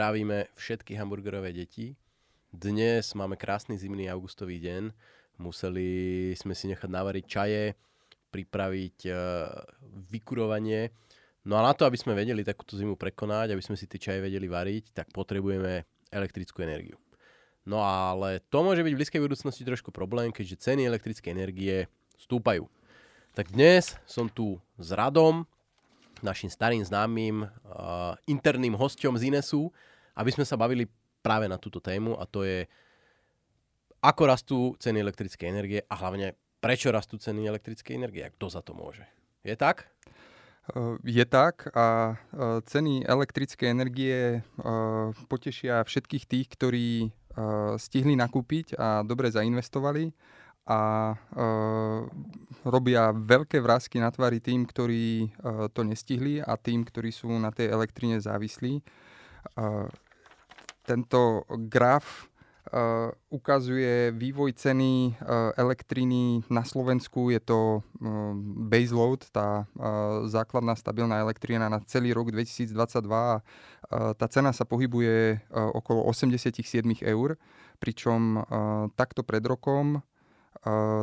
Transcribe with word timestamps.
Zdravíme 0.00 0.50
všetky 0.58 0.98
hamburgerové 0.98 1.54
deti. 1.54 1.94
Dnes 2.50 3.14
máme 3.14 3.38
krásny 3.38 3.78
zimný 3.78 4.10
augustový 4.10 4.58
deň. 4.58 4.90
Museli 5.38 6.34
sme 6.34 6.58
si 6.58 6.66
nechať 6.66 6.90
navariť 6.90 7.24
čaje, 7.30 7.78
pripraviť 8.34 9.06
uh, 9.06 9.14
vykurovanie. 10.10 10.90
No 11.46 11.54
a 11.58 11.62
na 11.62 11.78
to, 11.78 11.86
aby 11.86 11.94
sme 11.94 12.18
vedeli 12.18 12.42
takúto 12.42 12.74
zimu 12.74 12.98
prekonať, 12.98 13.54
aby 13.54 13.62
sme 13.62 13.78
si 13.78 13.86
tie 13.86 14.02
čaje 14.02 14.18
vedeli 14.18 14.50
variť, 14.50 14.98
tak 14.98 15.14
potrebujeme 15.14 15.86
elektrickú 16.10 16.66
energiu. 16.66 16.98
No 17.68 17.84
ale 17.84 18.40
to 18.48 18.64
môže 18.64 18.80
byť 18.80 18.92
v 18.92 19.00
blízkej 19.00 19.20
budúcnosti 19.20 19.62
trošku 19.62 19.92
problém, 19.92 20.32
keďže 20.32 20.64
ceny 20.64 20.88
elektrickej 20.88 21.30
energie 21.32 21.76
stúpajú. 22.16 22.64
Tak 23.36 23.52
dnes 23.52 23.94
som 24.08 24.26
tu 24.26 24.58
s 24.80 24.90
Radom, 24.90 25.44
našim 26.20 26.52
starým 26.52 26.84
známym 26.84 27.48
uh, 27.48 28.16
interným 28.28 28.76
hosťom 28.76 29.16
z 29.16 29.32
Inesu, 29.32 29.72
aby 30.16 30.30
sme 30.32 30.44
sa 30.44 30.56
bavili 30.56 30.88
práve 31.20 31.48
na 31.48 31.56
túto 31.60 31.80
tému 31.80 32.16
a 32.16 32.24
to 32.28 32.44
je 32.44 32.64
ako 34.00 34.22
rastú 34.24 34.58
ceny 34.80 35.04
elektrickej 35.04 35.48
energie 35.48 35.80
a 35.84 35.94
hlavne 36.00 36.32
prečo 36.60 36.88
rastú 36.88 37.20
ceny 37.20 37.44
elektrickej 37.44 37.96
energie 37.96 38.24
a 38.24 38.32
kto 38.32 38.48
za 38.48 38.64
to 38.64 38.72
môže. 38.72 39.04
Je 39.44 39.52
tak? 39.56 39.88
Eh, 40.72 40.96
je 41.04 41.24
tak 41.28 41.68
a 41.76 42.16
eh, 42.16 42.60
ceny 42.64 43.04
elektrickej 43.04 43.68
energie 43.68 44.44
potešia 45.28 45.84
všetkých 45.84 46.24
tých, 46.24 46.46
ktorí 46.52 47.12
stihli 47.76 48.14
nakúpiť 48.14 48.78
a 48.78 49.02
dobre 49.02 49.30
zainvestovali 49.34 50.14
a 50.70 51.14
robia 52.62 53.10
veľké 53.10 53.58
vrázky 53.58 53.98
na 53.98 54.14
tvári 54.14 54.38
tým, 54.38 54.62
ktorí 54.62 55.34
to 55.74 55.82
nestihli 55.82 56.38
a 56.38 56.54
tým, 56.54 56.86
ktorí 56.86 57.10
sú 57.10 57.34
na 57.42 57.50
tej 57.50 57.74
elektrine 57.74 58.22
závislí. 58.22 58.78
Tento 60.86 61.20
graf 61.66 62.29
uh, 62.72 63.10
ukazuje 63.30 64.10
vývoj 64.14 64.52
ceny 64.54 65.14
uh, 65.14 65.50
elektriny 65.58 66.42
na 66.50 66.64
Slovensku. 66.64 67.30
Je 67.30 67.40
to 67.42 67.82
uh, 67.82 68.34
baseload, 68.70 69.26
tá 69.30 69.66
základná 70.26 70.74
stabilná 70.78 71.18
elektrina 71.20 71.68
na 71.68 71.82
celý 71.84 72.14
rok 72.14 72.30
2022. 72.30 72.70
Uh, 72.74 73.40
tá 74.14 74.26
cena 74.30 74.54
sa 74.54 74.62
pohybuje 74.62 75.42
okolo 75.50 76.06
87 76.06 76.62
eur, 77.02 77.34
pričom 77.82 78.44
takto 78.94 79.24
pred 79.24 79.42
rokom 79.42 80.04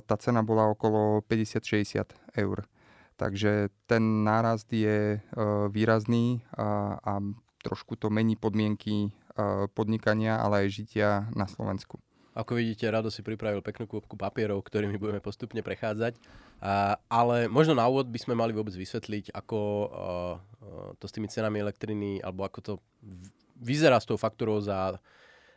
tá 0.06 0.16
cena 0.22 0.45
bola 0.45 0.70
okolo 0.70 1.26
50-60 1.26 2.38
eur. 2.38 2.70
Takže 3.18 3.73
ten 3.90 4.22
nárast 4.22 4.70
je 4.70 5.18
výrazný 5.73 6.45
a, 6.54 7.02
a 7.02 7.14
trošku 7.66 7.98
to 7.98 8.14
mení 8.14 8.38
podmienky 8.38 9.10
podnikania, 9.73 10.41
ale 10.41 10.66
aj 10.66 10.73
žitia 10.73 11.09
na 11.38 11.45
Slovensku. 11.45 12.02
Ako 12.38 12.53
vidíte, 12.53 12.85
Rado 12.85 13.09
si 13.09 13.25
pripravil 13.25 13.66
peknú 13.66 13.89
kôpku 13.89 14.13
papierov, 14.13 14.61
ktorými 14.61 15.02
budeme 15.02 15.17
postupne 15.17 15.66
prechádzať. 15.66 16.21
Ale 17.09 17.49
možno 17.49 17.73
na 17.73 17.89
úvod 17.89 18.05
by 18.13 18.19
sme 18.21 18.38
mali 18.38 18.53
vôbec 18.53 18.77
vysvetliť, 18.77 19.33
ako 19.33 19.58
uh, 19.58 19.89
to 21.02 21.09
s 21.09 21.15
tými 21.17 21.25
cenami 21.33 21.65
elektriny, 21.65 22.21
alebo 22.21 22.45
ako 22.45 22.59
to 22.61 22.73
vyzerá 23.58 23.97
s 23.97 24.05
tou 24.05 24.21
faktorou 24.21 24.61
za 24.61 25.02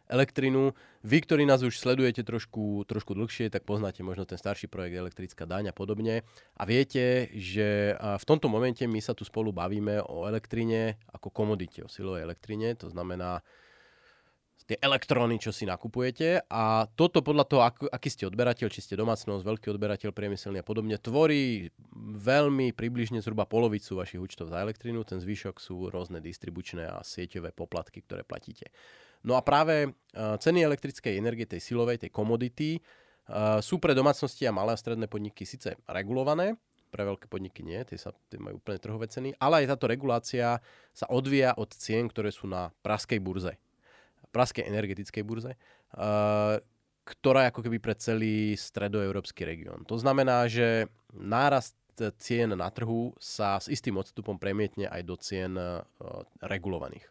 elektrinu. 0.09 0.73
Vy, 1.05 1.21
ktorí 1.21 1.45
nás 1.45 1.61
už 1.61 1.77
sledujete 1.77 2.25
trošku, 2.25 2.89
trošku 2.89 3.13
dlhšie, 3.13 3.53
tak 3.53 3.69
poznáte 3.69 4.01
možno 4.01 4.25
ten 4.25 4.41
starší 4.41 4.67
projekt 4.73 4.97
Elektrická 4.97 5.45
daň 5.45 5.71
a 5.71 5.77
podobne. 5.77 6.25
A 6.57 6.65
viete, 6.65 7.29
že 7.37 7.93
v 8.01 8.25
tomto 8.25 8.49
momente 8.49 8.83
my 8.89 9.05
sa 9.05 9.13
tu 9.13 9.29
spolu 9.29 9.53
bavíme 9.53 10.01
o 10.01 10.25
elektrine 10.25 10.97
ako 11.13 11.29
komodite, 11.29 11.85
o 11.85 11.93
silovej 11.93 12.25
elektrine. 12.25 12.73
To 12.81 12.89
znamená, 12.89 13.45
tie 14.71 14.79
elektróny, 14.79 15.43
čo 15.43 15.51
si 15.51 15.67
nakupujete. 15.67 16.47
A 16.47 16.87
toto 16.95 17.27
podľa 17.27 17.45
toho, 17.51 17.63
ak, 17.67 17.91
aký 17.91 18.07
ste 18.07 18.31
odberateľ, 18.31 18.71
či 18.71 18.87
ste 18.87 18.95
domácnosť, 18.95 19.43
veľký 19.43 19.67
odberateľ, 19.75 20.15
priemyselný 20.15 20.63
a 20.63 20.67
podobne, 20.67 20.95
tvorí 20.95 21.75
veľmi 21.99 22.71
približne 22.71 23.19
zhruba 23.19 23.51
polovicu 23.51 23.99
vašich 23.99 24.23
účtov 24.23 24.55
za 24.55 24.63
elektrínu, 24.63 25.03
ten 25.03 25.19
zvyšok 25.19 25.59
sú 25.59 25.91
rôzne 25.91 26.23
distribučné 26.23 26.87
a 26.87 27.03
sieťové 27.03 27.51
poplatky, 27.51 28.07
ktoré 28.07 28.23
platíte. 28.23 28.71
No 29.27 29.35
a 29.35 29.43
práve 29.43 29.91
ceny 30.15 30.63
elektrickej 30.63 31.19
energie, 31.19 31.51
tej 31.51 31.67
silovej, 31.67 32.07
tej 32.07 32.15
komodity, 32.15 32.79
sú 33.59 33.83
pre 33.83 33.91
domácnosti 33.99 34.47
a 34.47 34.55
malé 34.55 34.75
a 34.75 34.79
stredné 34.79 35.11
podniky 35.11 35.43
síce 35.43 35.75
regulované, 35.91 36.55
pre 36.91 37.07
veľké 37.07 37.27
podniky 37.31 37.63
nie, 37.63 37.79
tie, 37.87 37.99
sa, 37.99 38.11
tie 38.31 38.39
majú 38.39 38.59
úplne 38.59 38.79
trhové 38.79 39.07
ceny, 39.07 39.39
ale 39.39 39.63
aj 39.63 39.75
táto 39.75 39.87
regulácia 39.87 40.59
sa 40.91 41.07
odvíja 41.07 41.55
od 41.55 41.71
cien, 41.71 42.11
ktoré 42.11 42.35
sú 42.35 42.51
na 42.51 42.75
praskej 42.83 43.23
burze 43.23 43.55
praskej 44.31 44.67
energetickej 44.67 45.23
burze, 45.27 45.53
uh, 45.99 46.57
ktorá 47.05 47.47
je 47.47 47.51
ako 47.51 47.61
keby 47.67 47.79
pre 47.83 47.95
celý 47.99 48.55
stredoeurópsky 48.55 49.43
región. 49.43 49.83
To 49.91 49.99
znamená, 49.99 50.47
že 50.47 50.87
nárast 51.11 51.75
cien 52.17 52.57
na 52.57 52.71
trhu 52.73 53.13
sa 53.21 53.61
s 53.61 53.69
istým 53.69 54.01
odstupom 54.01 54.41
premietne 54.41 54.89
aj 54.89 55.03
do 55.05 55.17
cien 55.21 55.53
uh, 55.59 55.85
regulovaných. 56.41 57.05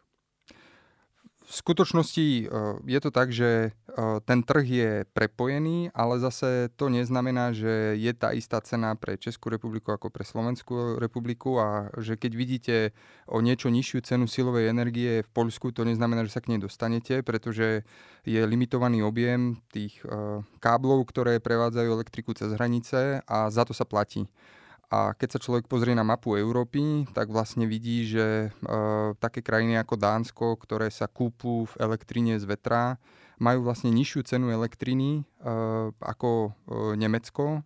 V 1.50 1.54
skutočnosti 1.58 2.26
e, 2.30 2.42
je 2.86 3.00
to 3.02 3.10
tak, 3.10 3.34
že 3.34 3.50
e, 3.50 3.70
ten 4.22 4.46
trh 4.46 4.66
je 4.70 4.90
prepojený, 5.10 5.90
ale 5.90 6.22
zase 6.22 6.70
to 6.78 6.86
neznamená, 6.86 7.50
že 7.50 7.98
je 7.98 8.12
tá 8.14 8.30
istá 8.30 8.62
cena 8.62 8.94
pre 8.94 9.18
Českú 9.18 9.50
republiku 9.50 9.90
ako 9.90 10.14
pre 10.14 10.22
Slovenskú 10.22 11.02
republiku 11.02 11.58
a 11.58 11.90
že 11.98 12.14
keď 12.14 12.32
vidíte 12.38 12.76
o 13.26 13.42
niečo 13.42 13.66
nižšiu 13.66 13.98
cenu 14.06 14.30
silovej 14.30 14.70
energie 14.70 15.26
v 15.26 15.30
Poľsku, 15.34 15.74
to 15.74 15.82
neznamená, 15.82 16.22
že 16.22 16.38
sa 16.38 16.42
k 16.42 16.54
nej 16.54 16.62
dostanete, 16.62 17.26
pretože 17.26 17.82
je 18.22 18.40
limitovaný 18.46 19.02
objem 19.02 19.58
tých 19.74 20.06
e, 20.06 20.46
káblov, 20.62 21.02
ktoré 21.10 21.42
prevádzajú 21.42 21.88
elektriku 21.90 22.30
cez 22.30 22.54
hranice 22.54 23.26
a 23.26 23.50
za 23.50 23.66
to 23.66 23.74
sa 23.74 23.82
platí. 23.82 24.30
A 24.90 25.14
keď 25.14 25.38
sa 25.38 25.42
človek 25.42 25.70
pozrie 25.70 25.94
na 25.94 26.02
mapu 26.02 26.34
Európy, 26.34 27.06
tak 27.14 27.30
vlastne 27.30 27.70
vidí, 27.70 28.10
že 28.10 28.50
e, 28.50 28.74
také 29.22 29.38
krajiny 29.38 29.78
ako 29.78 29.94
Dánsko, 29.94 30.58
ktoré 30.58 30.90
sa 30.90 31.06
kúpu 31.06 31.70
v 31.70 31.74
elektrine 31.78 32.34
z 32.42 32.44
vetra, 32.50 32.98
majú 33.38 33.62
vlastne 33.62 33.94
nižšiu 33.94 34.26
cenu 34.26 34.50
elektriny 34.50 35.22
e, 35.22 35.52
ako 35.94 36.30
e, 36.30 36.50
Nemecko 36.98 37.62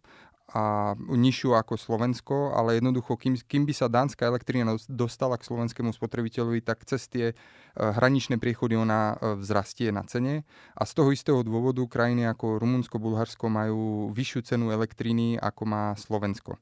a 0.53 0.95
nižšiu 1.01 1.57
ako 1.57 1.81
Slovensko, 1.81 2.53
ale 2.53 2.77
jednoducho, 2.79 3.17
kým, 3.17 3.41
kým 3.41 3.65
by 3.67 3.75
sa 3.75 3.91
dánska 3.91 4.29
elektrina 4.29 4.77
dostala 4.87 5.41
k 5.41 5.49
slovenskému 5.49 5.91
spotrebiteľovi, 5.91 6.61
tak 6.61 6.85
cez 6.85 7.09
tie 7.09 7.33
e, 7.33 7.35
hraničné 7.75 8.37
priechody 8.37 8.77
ona 8.77 9.17
e, 9.17 9.41
vzrastie 9.41 9.89
na 9.91 10.05
cene. 10.05 10.45
A 10.77 10.85
z 10.85 10.93
toho 10.93 11.11
istého 11.11 11.41
dôvodu 11.41 11.81
krajiny 11.89 12.29
ako 12.29 12.61
Rumunsko, 12.61 13.01
Bulharsko 13.01 13.49
majú 13.49 14.13
vyššiu 14.13 14.41
cenu 14.45 14.71
elektriny, 14.71 15.41
ako 15.41 15.63
má 15.65 15.97
Slovensko 15.97 16.61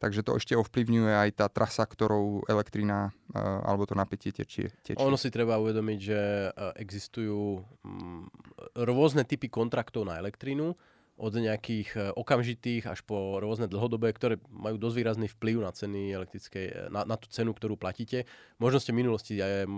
takže 0.00 0.24
to 0.24 0.40
ešte 0.40 0.56
ovplyvňuje 0.56 1.12
aj 1.12 1.30
tá 1.36 1.46
trasa, 1.52 1.84
ktorou 1.84 2.48
elektrina 2.48 3.12
uh, 3.36 3.60
alebo 3.68 3.84
to 3.84 3.92
napätie 3.92 4.32
tečie, 4.32 4.72
tečie. 4.80 4.98
Ono 4.98 5.20
si 5.20 5.28
treba 5.28 5.60
uvedomiť, 5.60 5.98
že 6.00 6.20
uh, 6.48 6.72
existujú 6.80 7.60
um, 7.84 8.26
rôzne 8.74 9.28
typy 9.28 9.52
kontraktov 9.52 10.08
na 10.08 10.16
elektrínu, 10.16 10.72
od 11.20 11.36
nejakých 11.36 11.88
uh, 12.00 12.02
okamžitých 12.16 12.88
až 12.88 13.04
po 13.04 13.44
rôzne 13.44 13.68
dlhodobé, 13.68 14.08
ktoré 14.16 14.40
majú 14.48 14.80
dosť 14.80 14.96
výrazný 14.96 15.28
vplyv 15.28 15.60
na 15.60 15.68
ceny 15.68 16.16
elektrickej, 16.16 16.88
na, 16.88 17.04
na 17.04 17.20
tú 17.20 17.28
cenu, 17.28 17.52
ktorú 17.52 17.76
platíte. 17.76 18.24
Možno 18.56 18.80
ste 18.80 18.96
v 18.96 19.04
minulosti, 19.04 19.36
aj 19.36 19.68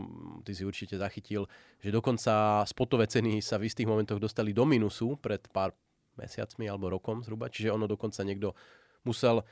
ty 0.46 0.54
si 0.54 0.62
určite 0.62 0.94
zachytil, 1.02 1.50
že 1.82 1.90
dokonca 1.90 2.62
spotové 2.70 3.10
ceny 3.10 3.42
sa 3.42 3.58
v 3.58 3.66
istých 3.66 3.90
momentoch 3.90 4.22
dostali 4.22 4.54
do 4.54 4.62
minusu 4.62 5.18
pred 5.18 5.42
pár 5.50 5.74
mesiacmi 6.14 6.70
alebo 6.70 6.94
rokom 6.94 7.26
zhruba, 7.26 7.50
čiže 7.50 7.74
ono 7.74 7.90
dokonca 7.90 8.22
niekto 8.22 8.54
musel 9.02 9.42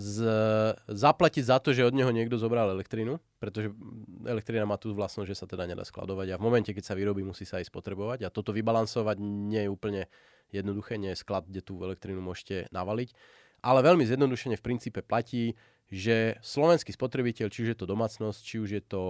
z, 0.00 0.16
zaplatiť 0.88 1.44
za 1.44 1.60
to, 1.60 1.76
že 1.76 1.84
od 1.84 1.92
neho 1.92 2.08
niekto 2.08 2.40
zobral 2.40 2.72
elektrínu, 2.72 3.20
pretože 3.36 3.68
elektrina 4.24 4.64
má 4.64 4.80
tú 4.80 4.96
vlastnosť, 4.96 5.28
že 5.28 5.36
sa 5.36 5.44
teda 5.44 5.68
nedá 5.68 5.84
skladovať 5.84 6.32
a 6.32 6.40
v 6.40 6.44
momente, 6.48 6.72
keď 6.72 6.84
sa 6.88 6.96
vyrobí, 6.96 7.20
musí 7.20 7.44
sa 7.44 7.60
aj 7.60 7.68
spotrebovať 7.68 8.24
a 8.24 8.32
toto 8.32 8.56
vybalansovať 8.56 9.20
nie 9.20 9.68
je 9.68 9.70
úplne 9.70 10.02
jednoduché, 10.48 10.96
nie 10.96 11.12
je 11.12 11.20
sklad, 11.20 11.44
kde 11.44 11.60
tú 11.60 11.76
elektrínu 11.84 12.24
môžete 12.24 12.72
navaliť, 12.72 13.12
ale 13.60 13.84
veľmi 13.84 14.08
zjednodušene 14.08 14.56
v 14.56 14.64
princípe 14.64 15.04
platí, 15.04 15.52
že 15.92 16.40
slovenský 16.40 16.96
spotrebiteľ, 16.96 17.52
či 17.52 17.64
už 17.64 17.68
je 17.76 17.78
to 17.78 17.88
domácnosť, 17.88 18.40
či 18.40 18.56
už 18.60 18.70
je 18.72 18.82
to 18.84 19.02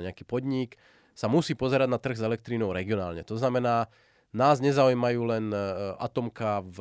nejaký 0.00 0.24
podnik, 0.24 0.80
sa 1.16 1.28
musí 1.32 1.56
pozerať 1.56 1.88
na 1.88 2.00
trh 2.00 2.16
s 2.16 2.24
elektrínou 2.24 2.72
regionálne. 2.72 3.24
To 3.24 3.36
znamená, 3.40 3.88
nás 4.36 4.60
nezaujímajú 4.60 5.20
len 5.24 5.48
e, 5.48 5.58
atomka 5.96 6.60
v 6.60 6.78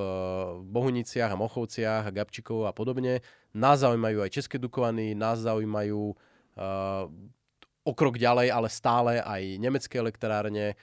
Bohuniciach 0.68 1.32
a 1.32 1.40
Mochovciach 1.40 2.04
a 2.04 2.12
Gabčikov 2.12 2.68
a 2.68 2.76
podobne. 2.76 3.24
Nás 3.56 3.88
zaujímajú 3.88 4.28
aj 4.28 4.36
České 4.36 4.60
Dukovany, 4.60 5.16
nás 5.16 5.40
zaujímajú 5.40 6.12
uh, 6.12 7.08
o 7.88 7.92
ďalej, 7.96 8.52
ale 8.52 8.68
stále 8.68 9.24
aj 9.24 9.64
nemecké 9.64 9.96
elektrárne 9.96 10.76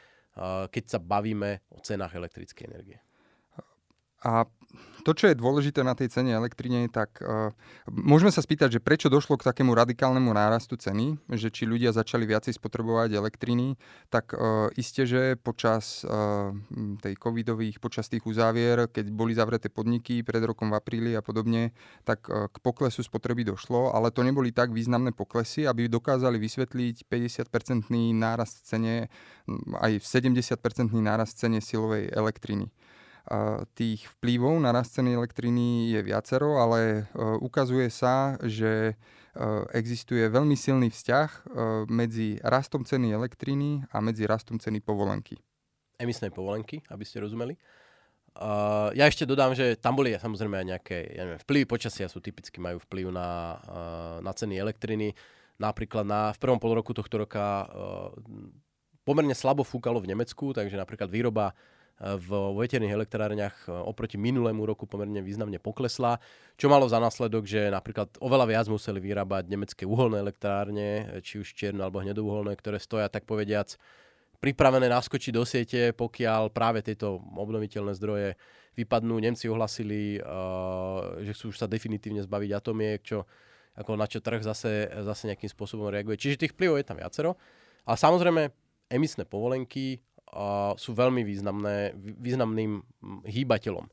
keď 0.73 0.85
sa 0.97 0.99
bavíme 0.99 1.61
o 1.69 1.79
cenách 1.85 2.17
elektrickej 2.17 2.65
energie. 2.69 2.99
A 4.23 4.47
to, 5.03 5.13
čo 5.19 5.29
je 5.29 5.39
dôležité 5.39 5.83
na 5.83 5.99
tej 5.99 6.15
cene 6.15 6.31
elektrine, 6.31 6.87
tak 6.87 7.19
uh, 7.21 7.51
môžeme 7.91 8.31
sa 8.31 8.39
spýtať, 8.39 8.79
že 8.79 8.81
prečo 8.81 9.11
došlo 9.11 9.35
k 9.35 9.51
takému 9.51 9.75
radikálnemu 9.75 10.31
nárastu 10.31 10.79
ceny, 10.79 11.19
že 11.35 11.51
či 11.51 11.67
ľudia 11.67 11.91
začali 11.91 12.23
viacej 12.23 12.55
spotrebovať 12.55 13.19
elektriny, 13.19 13.75
tak 14.09 14.31
uh, 14.33 14.71
isté, 14.79 15.03
že 15.05 15.35
počas 15.35 16.07
uh, 16.07 16.55
tej 17.03 17.19
covidových, 17.19 17.83
počas 17.83 18.07
tých 18.07 18.23
uzávier, 18.23 18.87
keď 18.87 19.11
boli 19.11 19.35
zavreté 19.35 19.67
podniky 19.69 20.23
pred 20.23 20.41
rokom 20.47 20.71
v 20.71 20.79
apríli 20.79 21.13
a 21.19 21.23
podobne, 21.23 21.75
tak 22.07 22.31
uh, 22.31 22.47
k 22.47 22.57
poklesu 22.63 23.03
spotreby 23.03 23.43
došlo, 23.43 23.91
ale 23.91 24.15
to 24.15 24.23
neboli 24.23 24.55
tak 24.55 24.71
významné 24.71 25.11
poklesy, 25.11 25.67
aby 25.67 25.91
dokázali 25.91 26.39
vysvetliť 26.39 27.11
50-percentný 27.11 28.15
nárast 28.15 28.63
cene, 28.63 29.11
aj 29.83 29.99
70-percentný 29.99 31.03
nárast 31.03 31.43
cene 31.43 31.59
silovej 31.59 32.07
elektriny 32.15 32.71
tých 33.79 34.11
vplyvov 34.19 34.59
na 34.59 34.75
rast 34.75 34.99
ceny 34.99 35.15
elektriny 35.15 35.95
je 35.95 36.01
viacero, 36.03 36.59
ale 36.59 37.07
e, 37.07 37.23
ukazuje 37.39 37.87
sa, 37.87 38.35
že 38.43 38.93
e, 38.93 38.95
existuje 39.79 40.27
veľmi 40.27 40.59
silný 40.59 40.91
vzťah 40.91 41.29
e, 41.31 41.41
medzi 41.87 42.43
rastom 42.43 42.83
ceny 42.83 43.15
elektriny 43.15 43.87
a 43.95 44.03
medzi 44.03 44.27
rastom 44.27 44.59
ceny 44.59 44.83
povolenky. 44.83 45.39
Emisnej 46.03 46.35
povolenky, 46.35 46.83
aby 46.91 47.05
ste 47.07 47.23
rozumeli. 47.23 47.55
Uh, 48.33 48.89
ja 48.97 49.05
ešte 49.05 49.29
dodám, 49.29 49.53
že 49.53 49.77
tam 49.77 49.93
boli 49.93 50.17
samozrejme 50.17 50.57
aj 50.57 50.67
nejaké 50.73 50.97
ja 51.13 51.29
neviem, 51.29 51.43
vplyvy 51.45 51.65
počasia 51.69 52.09
sú 52.09 52.17
typicky 52.17 52.65
majú 52.65 52.81
vplyv 52.89 53.13
na, 53.13 53.61
uh, 53.69 54.17
na 54.25 54.33
ceny 54.33 54.57
elektriny. 54.57 55.13
Napríklad 55.61 56.09
na, 56.09 56.33
v 56.33 56.41
prvom 56.41 56.57
pol 56.57 56.73
roku 56.73 56.97
tohto 56.97 57.21
roka 57.21 57.69
uh, 57.69 58.09
pomerne 59.05 59.37
slabo 59.37 59.69
fúkalo 59.69 60.01
v 60.01 60.17
Nemecku, 60.17 60.57
takže 60.57 60.81
napríklad 60.81 61.13
výroba 61.13 61.53
v 62.03 62.59
veterných 62.59 62.99
elektrárniach 62.99 63.57
e, 63.67 63.71
oproti 63.71 64.19
minulému 64.19 64.67
roku 64.67 64.91
pomerne 64.91 65.23
významne 65.23 65.63
poklesla, 65.63 66.19
čo 66.59 66.67
malo 66.67 66.91
za 66.91 66.99
následok, 66.99 67.47
že 67.47 67.71
napríklad 67.71 68.19
oveľa 68.19 68.47
viac 68.51 68.67
museli 68.67 68.99
vyrábať 68.99 69.47
nemecké 69.47 69.87
uholné 69.87 70.19
elektrárne, 70.19 71.07
e, 71.07 71.23
či 71.23 71.39
už 71.39 71.55
čierne 71.55 71.87
alebo 71.87 72.03
hnedouholné, 72.03 72.59
ktoré 72.59 72.83
stoja 72.83 73.07
tak 73.07 73.23
povediac 73.23 73.79
pripravené 74.43 74.91
naskočiť 74.91 75.33
do 75.33 75.47
siete, 75.47 75.95
pokiaľ 75.95 76.51
práve 76.51 76.83
tieto 76.83 77.23
obnoviteľné 77.39 77.95
zdroje 77.95 78.35
vypadnú. 78.75 79.23
Nemci 79.23 79.47
ohlasili, 79.47 80.19
uh, 80.19 81.23
že 81.23 81.31
chcú 81.31 81.55
už 81.55 81.63
sa 81.63 81.71
definitívne 81.71 82.27
zbaviť 82.27 82.51
atomiek, 82.51 82.99
čo, 83.07 83.23
ako 83.79 83.95
na 83.95 84.11
čo 84.11 84.19
trh 84.19 84.43
zase, 84.43 84.91
zase 85.07 85.31
nejakým 85.31 85.47
spôsobom 85.47 85.87
reaguje. 85.95 86.19
Čiže 86.19 86.43
tých 86.43 86.55
vplyvov 86.59 86.83
je 86.83 86.87
tam 86.91 86.99
viacero. 86.99 87.39
A 87.87 87.95
samozrejme, 87.95 88.51
emisné 88.91 89.23
povolenky 89.25 90.03
sú 90.81 90.91
veľmi 90.97 91.23
významné, 91.23 91.93
významným 91.97 92.81
hýbateľom. 93.29 93.87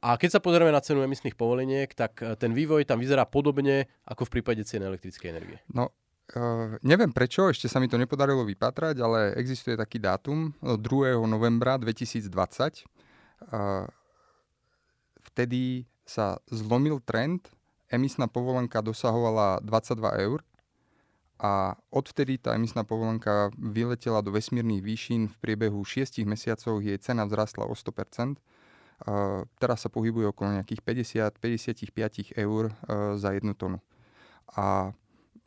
A 0.00 0.16
keď 0.16 0.38
sa 0.38 0.40
pozrieme 0.40 0.72
na 0.72 0.80
cenu 0.80 1.04
emisných 1.04 1.36
povoleniek, 1.36 1.92
tak 1.92 2.24
e, 2.24 2.32
ten 2.40 2.56
vývoj 2.56 2.88
tam 2.88 3.04
vyzerá 3.04 3.28
podobne 3.28 3.84
ako 4.08 4.24
v 4.24 4.40
prípade 4.40 4.64
cien 4.64 4.80
elektrickej 4.80 5.28
energie. 5.28 5.60
No, 5.76 5.92
uh, 5.92 6.80
neviem 6.80 7.12
prečo, 7.12 7.52
ešte 7.52 7.68
sa 7.68 7.76
mi 7.84 7.88
to 7.90 8.00
nepodarilo 8.00 8.40
vypatrať, 8.48 8.96
ale 8.96 9.36
existuje 9.36 9.76
taký 9.76 10.00
dátum, 10.00 10.56
2. 10.64 11.20
novembra 11.28 11.76
2020. 11.76 12.32
Uh, 12.32 13.84
vtedy 15.20 15.84
sa 16.08 16.40
zlomil 16.48 17.04
trend, 17.04 17.52
emisná 17.92 18.24
povolenka 18.24 18.80
dosahovala 18.80 19.60
22 19.60 20.00
eur 20.24 20.40
a 21.40 21.72
odvtedy 21.88 22.36
tá 22.36 22.52
emisná 22.52 22.84
povolenka 22.84 23.48
vyletela 23.56 24.20
do 24.20 24.28
vesmírnych 24.28 24.84
výšin. 24.84 25.32
V 25.32 25.36
priebehu 25.40 25.80
6 25.80 26.20
mesiacov 26.28 26.84
jej 26.84 27.00
cena 27.00 27.24
vzrastla 27.24 27.64
o 27.64 27.72
100%. 27.72 28.36
Uh, 29.00 29.48
teraz 29.56 29.80
sa 29.80 29.88
pohybuje 29.88 30.28
okolo 30.28 30.60
nejakých 30.60 30.84
50-55 31.32 32.36
eur 32.36 32.68
uh, 32.68 33.16
za 33.16 33.32
jednu 33.32 33.56
tonu. 33.56 33.80
A 34.52 34.92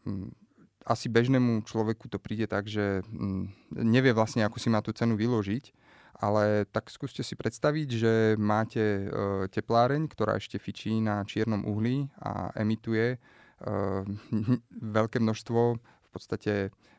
um, 0.10 0.34
asi 0.81 1.13
bežnému 1.13 1.62
človeku 1.62 2.10
to 2.10 2.18
príde 2.18 2.50
tak, 2.50 2.66
že 2.66 3.06
um, 3.13 3.54
nevie 3.69 4.18
vlastne, 4.18 4.42
ako 4.42 4.57
si 4.57 4.74
má 4.74 4.81
tú 4.81 4.89
cenu 4.98 5.13
vyložiť, 5.13 5.69
ale 6.18 6.66
tak 6.74 6.89
skúste 6.89 7.22
si 7.22 7.38
predstaviť, 7.38 7.88
že 7.94 8.13
máte 8.42 8.81
uh, 8.81 9.46
tepláreň, 9.54 10.10
ktorá 10.10 10.42
ešte 10.42 10.57
fičí 10.57 10.98
na 10.98 11.22
čiernom 11.22 11.69
uhlí 11.69 12.10
a 12.18 12.50
emituje 12.57 13.22
veľké 15.00 15.18
množstvo, 15.24 15.62
v 15.80 16.10
podstate 16.12 16.54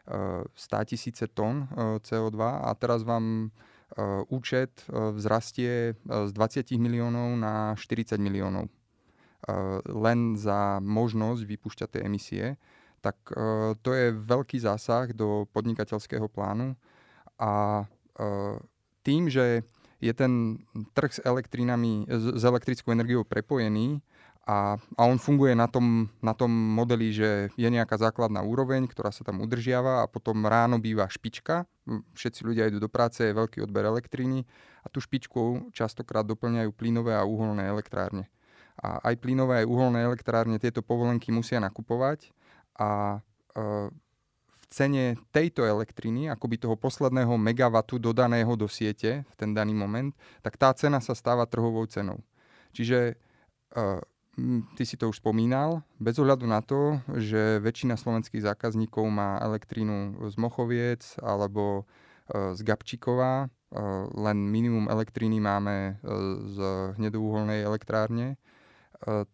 100 0.05 0.53
eh, 0.57 0.85
tisíce 0.89 1.25
tón 1.33 1.69
eh, 1.69 2.01
CO2 2.01 2.39
a 2.41 2.71
teraz 2.77 3.05
vám 3.05 3.53
účet 4.27 4.83
vzrastie 4.91 5.95
z 6.03 6.31
20 6.35 6.67
miliónov 6.83 7.39
na 7.39 7.79
40 7.79 8.19
miliónov. 8.19 8.67
Len 9.87 10.35
za 10.35 10.83
možnosť 10.83 11.47
vypúšťať 11.47 11.89
tie 11.95 12.03
emisie, 12.03 12.59
tak 12.99 13.15
to 13.87 13.91
je 13.95 14.11
veľký 14.11 14.59
zásah 14.59 15.15
do 15.15 15.47
podnikateľského 15.55 16.27
plánu. 16.27 16.75
A 17.39 17.87
tým, 19.07 19.31
že 19.31 19.63
je 20.03 20.11
ten 20.11 20.59
trh 20.91 21.13
s 21.15 21.21
elektrinami, 21.23 22.11
s 22.11 22.43
elektrickou 22.43 22.91
energiou 22.91 23.23
prepojený, 23.23 24.03
a, 24.45 24.77
a 24.77 25.03
on 25.09 25.17
funguje 25.17 25.57
na 25.57 25.65
tom, 25.65 26.13
na 26.21 26.37
tom 26.37 26.53
modeli, 26.53 27.17
že 27.17 27.49
je 27.57 27.65
nejaká 27.65 27.97
základná 27.97 28.45
úroveň, 28.45 28.85
ktorá 28.85 29.09
sa 29.09 29.25
tam 29.25 29.41
udržiava 29.41 30.05
a 30.05 30.11
potom 30.11 30.45
ráno 30.45 30.77
býva 30.77 31.09
špička. 31.09 31.65
Všetci 32.13 32.45
ľudia 32.45 32.69
idú 32.69 32.77
do 32.77 32.93
práce, 32.93 33.25
je 33.25 33.33
veľký 33.33 33.65
odber 33.65 33.89
elektriny 33.89 34.45
a 34.85 34.93
tú 34.93 35.01
špičku 35.01 35.73
častokrát 35.73 36.29
doplňajú 36.29 36.77
plynové 36.77 37.17
a 37.17 37.25
uholné 37.25 37.73
elektrárne. 37.73 38.29
A 38.77 39.01
aj 39.01 39.17
plynové, 39.17 39.65
aj 39.65 39.67
uholné 39.71 40.05
elektrárne 40.05 40.61
tieto 40.61 40.85
povolenky 40.85 41.33
musia 41.33 41.57
nakupovať 41.57 42.29
a 42.77 43.25
e, 43.57 43.89
v 44.61 44.65
cene 44.69 45.17
tejto 45.33 45.65
elektriny, 45.65 46.29
akoby 46.29 46.61
toho 46.61 46.77
posledného 46.77 47.33
megawatu 47.41 47.97
dodaného 47.97 48.53
do 48.61 48.69
siete 48.69 49.25
v 49.25 49.35
ten 49.41 49.57
daný 49.57 49.73
moment, 49.73 50.13
tak 50.45 50.61
tá 50.61 50.69
cena 50.77 51.01
sa 51.01 51.17
stáva 51.17 51.49
trhovou 51.49 51.87
cenou. 51.89 52.21
Čiže 52.77 53.15
e, 53.73 54.05
ty 54.75 54.83
si 54.83 54.97
to 54.99 55.11
už 55.11 55.23
spomínal, 55.23 55.87
bez 56.03 56.19
ohľadu 56.19 56.47
na 56.47 56.61
to, 56.61 56.99
že 57.15 57.63
väčšina 57.63 57.95
slovenských 57.95 58.43
zákazníkov 58.43 59.07
má 59.07 59.39
elektrínu 59.43 60.27
z 60.27 60.35
Mochoviec 60.39 61.03
alebo 61.23 61.87
e, 62.27 62.53
z 62.55 62.61
Gabčíkova, 62.67 63.47
e, 63.47 63.49
len 64.19 64.39
minimum 64.51 64.91
elektríny 64.91 65.39
máme 65.39 65.77
e, 65.77 65.93
z 66.51 66.59
hnedouholnej 66.99 67.63
elektrárne, 67.63 68.39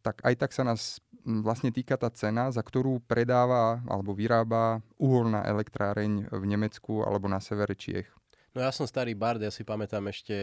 tak 0.02 0.19
aj 0.26 0.35
tak 0.35 0.50
sa 0.50 0.66
nás 0.66 0.99
vlastne 1.23 1.71
týka 1.71 1.95
tá 1.95 2.11
cena, 2.11 2.50
za 2.50 2.59
ktorú 2.59 2.99
predáva 3.07 3.78
alebo 3.87 4.11
vyrába 4.11 4.83
uholná 4.99 5.47
elektráreň 5.47 6.26
v 6.26 6.45
Nemecku 6.49 7.07
alebo 7.07 7.30
na 7.30 7.38
severe 7.38 7.78
Čiech. 7.78 8.11
No 8.50 8.66
ja 8.66 8.75
som 8.75 8.83
starý 8.83 9.14
bard, 9.14 9.38
ja 9.38 9.54
si 9.54 9.62
pamätám 9.62 10.11
ešte 10.11 10.35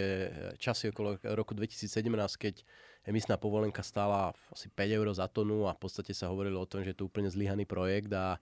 časy 0.63 0.95
okolo 0.95 1.19
roku 1.35 1.51
2017, 1.51 2.07
keď 2.39 2.63
emisná 3.07 3.39
povolenka 3.39 3.79
stála 3.81 4.35
asi 4.51 4.67
5 4.67 4.97
eur 4.99 5.07
za 5.15 5.31
tonu 5.31 5.65
a 5.65 5.73
v 5.73 5.79
podstate 5.79 6.11
sa 6.11 6.27
hovorilo 6.27 6.59
o 6.59 6.69
tom, 6.69 6.83
že 6.83 6.91
je 6.91 6.99
to 6.99 7.07
úplne 7.07 7.31
zlyhaný 7.31 7.63
projekt 7.63 8.11
a, 8.11 8.35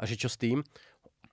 a 0.00 0.02
že 0.08 0.16
čo 0.16 0.32
s 0.32 0.40
tým. 0.40 0.64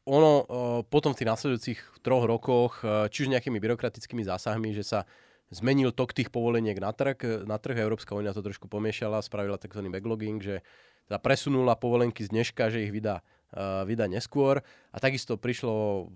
Ono 0.03 0.43
potom 0.91 1.15
v 1.15 1.23
tých 1.23 1.31
následujúcich 1.31 1.79
troch 2.03 2.27
rokoch, 2.27 2.83
či 2.83 3.23
už 3.23 3.31
nejakými 3.31 3.55
byrokratickými 3.63 4.27
zásahmi, 4.27 4.75
že 4.75 4.83
sa 4.83 4.99
zmenil 5.47 5.95
tok 5.95 6.11
tých 6.11 6.27
povoleniek 6.27 6.75
na 6.83 6.91
trh. 6.91 7.47
Na 7.47 7.55
trh 7.55 7.79
Európska 7.79 8.11
únia 8.11 8.35
to 8.35 8.43
trošku 8.43 8.67
pomiešala, 8.67 9.23
spravila 9.23 9.55
tzv. 9.55 9.79
backlogging, 9.87 10.43
že 10.43 10.59
teda 11.07 11.23
presunula 11.23 11.79
povolenky 11.79 12.19
z 12.19 12.35
dneška, 12.35 12.67
že 12.67 12.83
ich 12.83 12.91
vydá, 12.91 13.23
vydá 13.87 14.11
neskôr. 14.11 14.59
A 14.91 14.97
takisto 14.99 15.39
prišlo 15.39 16.11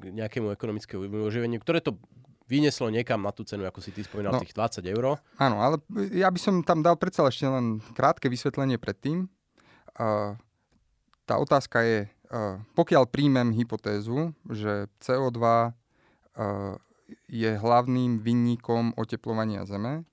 k 0.00 0.12
nejakému 0.12 0.52
ekonomickému 0.52 1.08
oživeniu, 1.24 1.64
ktoré 1.64 1.80
to 1.80 1.96
vynieslo 2.44 2.92
niekam 2.92 3.24
na 3.24 3.32
tú 3.32 3.42
cenu, 3.42 3.64
ako 3.64 3.80
si 3.80 3.90
ty 3.92 4.04
spomínal, 4.04 4.36
no, 4.36 4.40
tých 4.44 4.52
20 4.52 4.84
eur. 4.84 5.16
Áno, 5.40 5.56
ale 5.64 5.80
ja 6.12 6.28
by 6.28 6.40
som 6.40 6.54
tam 6.60 6.84
dal 6.84 7.00
predsa 7.00 7.24
ešte 7.24 7.48
len 7.48 7.80
krátke 7.96 8.28
vysvetlenie 8.28 8.76
predtým. 8.76 9.28
Uh, 9.96 10.36
tá 11.24 11.40
otázka 11.40 11.80
je, 11.80 11.98
uh, 12.32 12.60
pokiaľ 12.76 13.08
príjmem 13.08 13.56
hypotézu, 13.56 14.36
že 14.52 14.92
CO2 15.00 15.40
uh, 15.40 16.76
je 17.28 17.50
hlavným 17.56 18.20
vinníkom 18.20 18.92
oteplovania 19.00 19.64
Zeme, 19.64 20.04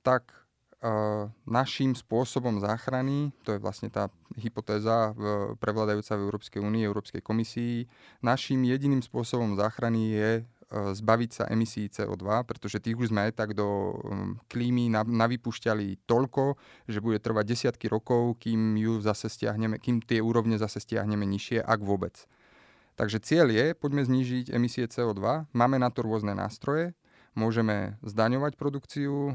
tak 0.00 0.32
uh, 0.80 1.28
našim 1.44 1.92
spôsobom 1.92 2.56
záchrany, 2.64 3.36
to 3.44 3.52
je 3.52 3.60
vlastne 3.60 3.92
tá 3.92 4.08
hypotéza 4.40 5.12
v, 5.12 5.52
prevladajúca 5.60 6.16
v 6.16 6.24
Európskej 6.24 6.60
únii, 6.64 6.88
Európskej 6.88 7.20
komisii, 7.20 7.84
našim 8.24 8.64
jediným 8.64 9.04
spôsobom 9.04 9.60
záchrany 9.60 10.16
je 10.16 10.30
zbaviť 10.70 11.30
sa 11.34 11.44
emisí 11.50 11.90
CO2, 11.90 12.46
pretože 12.46 12.78
tých 12.78 12.94
už 12.94 13.10
sme 13.10 13.26
aj 13.26 13.32
tak 13.34 13.50
do 13.58 13.98
um, 13.98 14.38
klímy 14.46 14.86
navypúšťali 14.90 16.06
toľko, 16.06 16.54
že 16.86 17.02
bude 17.02 17.18
trvať 17.18 17.44
desiatky 17.50 17.90
rokov, 17.90 18.38
kým 18.38 18.78
ju 18.78 19.02
zase 19.02 19.26
stiahneme, 19.26 19.82
kým 19.82 19.98
tie 19.98 20.22
úrovne 20.22 20.54
zase 20.62 20.78
stiahneme 20.78 21.26
nižšie, 21.26 21.58
ak 21.58 21.80
vôbec. 21.82 22.14
Takže 22.94 23.18
cieľ 23.18 23.50
je, 23.50 23.66
poďme 23.74 24.06
znížiť 24.06 24.54
emisie 24.54 24.86
CO2, 24.86 25.50
máme 25.50 25.80
na 25.80 25.90
to 25.90 26.06
rôzne 26.06 26.38
nástroje, 26.38 26.94
môžeme 27.34 27.98
zdaňovať 28.02 28.54
produkciu 28.54 29.14
e, 29.14 29.32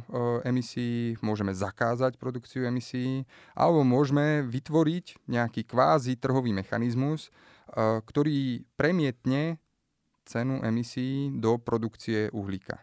emisí, 0.47 1.15
môžeme 1.23 1.55
zakázať 1.55 2.19
produkciu 2.19 2.67
emisí, 2.67 3.23
alebo 3.55 3.83
môžeme 3.87 4.43
vytvoriť 4.43 5.27
nejaký 5.27 5.67
kvázi 5.67 6.19
trhový 6.19 6.51
mechanizmus, 6.51 7.27
e, 7.27 7.29
ktorý 8.03 8.67
premietne 8.75 9.59
cenu 10.25 10.61
emisí 10.65 11.29
do 11.37 11.57
produkcie 11.61 12.33
uhlíka. 12.33 12.81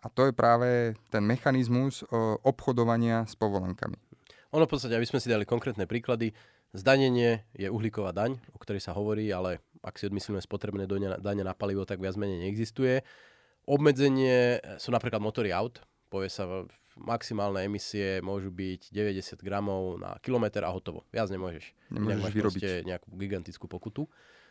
A 0.00 0.08
to 0.08 0.26
je 0.26 0.32
práve 0.32 0.96
ten 1.12 1.22
mechanizmus 1.22 2.02
e, 2.02 2.04
obchodovania 2.42 3.28
s 3.28 3.36
povolenkami. 3.36 3.96
Ono 4.50 4.64
v 4.66 4.72
podstate, 4.72 4.96
aby 4.96 5.06
sme 5.06 5.22
si 5.22 5.30
dali 5.30 5.46
konkrétne 5.46 5.86
príklady, 5.86 6.34
zdanenie 6.74 7.46
je 7.54 7.70
uhlíková 7.70 8.10
daň, 8.10 8.40
o 8.50 8.58
ktorej 8.58 8.82
sa 8.82 8.96
hovorí, 8.96 9.30
ale 9.30 9.62
ak 9.84 10.00
si 10.00 10.08
odmyslíme 10.10 10.40
spotrebné 10.42 10.88
dane 11.20 11.42
na 11.44 11.54
palivo, 11.54 11.86
tak 11.86 12.02
viac 12.02 12.18
menej 12.18 12.48
neexistuje. 12.48 13.04
Obmedzenie 13.68 14.58
sú 14.80 14.90
napríklad 14.90 15.22
motory 15.22 15.54
aut. 15.54 15.78
Povie 16.10 16.32
sa, 16.32 16.66
maximálne 16.98 17.62
emisie 17.64 18.18
môžu 18.20 18.50
byť 18.50 18.90
90 18.90 19.40
gramov 19.46 19.96
na 20.02 20.18
kilometr 20.18 20.66
a 20.66 20.70
hotovo. 20.74 21.06
Viac 21.14 21.30
nemôžeš. 21.30 21.70
Nemôžeš 21.94 22.20
máš 22.20 22.34
vyrobiť. 22.34 22.62
nejakú 22.82 23.08
gigantickú 23.14 23.66
pokutu. 23.70 24.10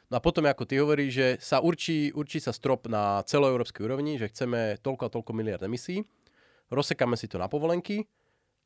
No 0.09 0.17
a 0.17 0.25
potom, 0.25 0.41
ako 0.49 0.65
ty 0.65 0.81
hovoríš, 0.81 1.11
že 1.13 1.27
sa 1.37 1.61
určí, 1.61 2.09
určí 2.17 2.41
sa 2.41 2.49
strop 2.49 2.89
na 2.89 3.21
celoeurópskej 3.29 3.85
úrovni, 3.85 4.17
že 4.17 4.33
chceme 4.33 4.81
toľko 4.81 5.03
a 5.05 5.13
toľko 5.13 5.31
miliard 5.37 5.61
emisí, 5.61 6.01
rozsekáme 6.73 7.13
si 7.13 7.29
to 7.29 7.37
na 7.37 7.45
povolenky 7.45 8.09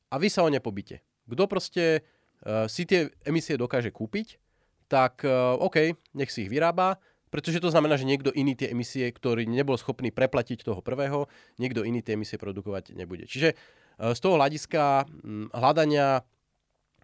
a 0.07 0.15
vy 0.15 0.31
sa 0.31 0.47
o 0.47 0.49
ne 0.51 0.63
pobite. 0.63 1.03
Kto 1.27 1.43
proste 1.51 1.99
uh, 2.47 2.63
si 2.71 2.87
tie 2.87 3.11
emisie 3.27 3.59
dokáže 3.59 3.91
kúpiť, 3.91 4.39
tak 4.87 5.27
uh, 5.27 5.59
OK, 5.59 5.99
nech 6.15 6.31
si 6.31 6.47
ich 6.47 6.51
vyrába, 6.51 6.95
pretože 7.27 7.59
to 7.59 7.67
znamená, 7.67 7.99
že 7.99 8.07
niekto 8.07 8.31
iný 8.31 8.55
tie 8.55 8.71
emisie, 8.71 9.11
ktorý 9.11 9.43
nebol 9.43 9.75
schopný 9.75 10.15
preplatiť 10.15 10.63
toho 10.63 10.79
prvého, 10.79 11.27
niekto 11.59 11.83
iný 11.83 11.99
tie 11.99 12.15
emisie 12.15 12.39
produkovať 12.39 12.95
nebude. 12.95 13.27
Čiže 13.27 13.51
uh, 13.51 14.15
z 14.15 14.19
toho 14.23 14.39
hľadiska 14.39 15.11
hľadania 15.51 16.23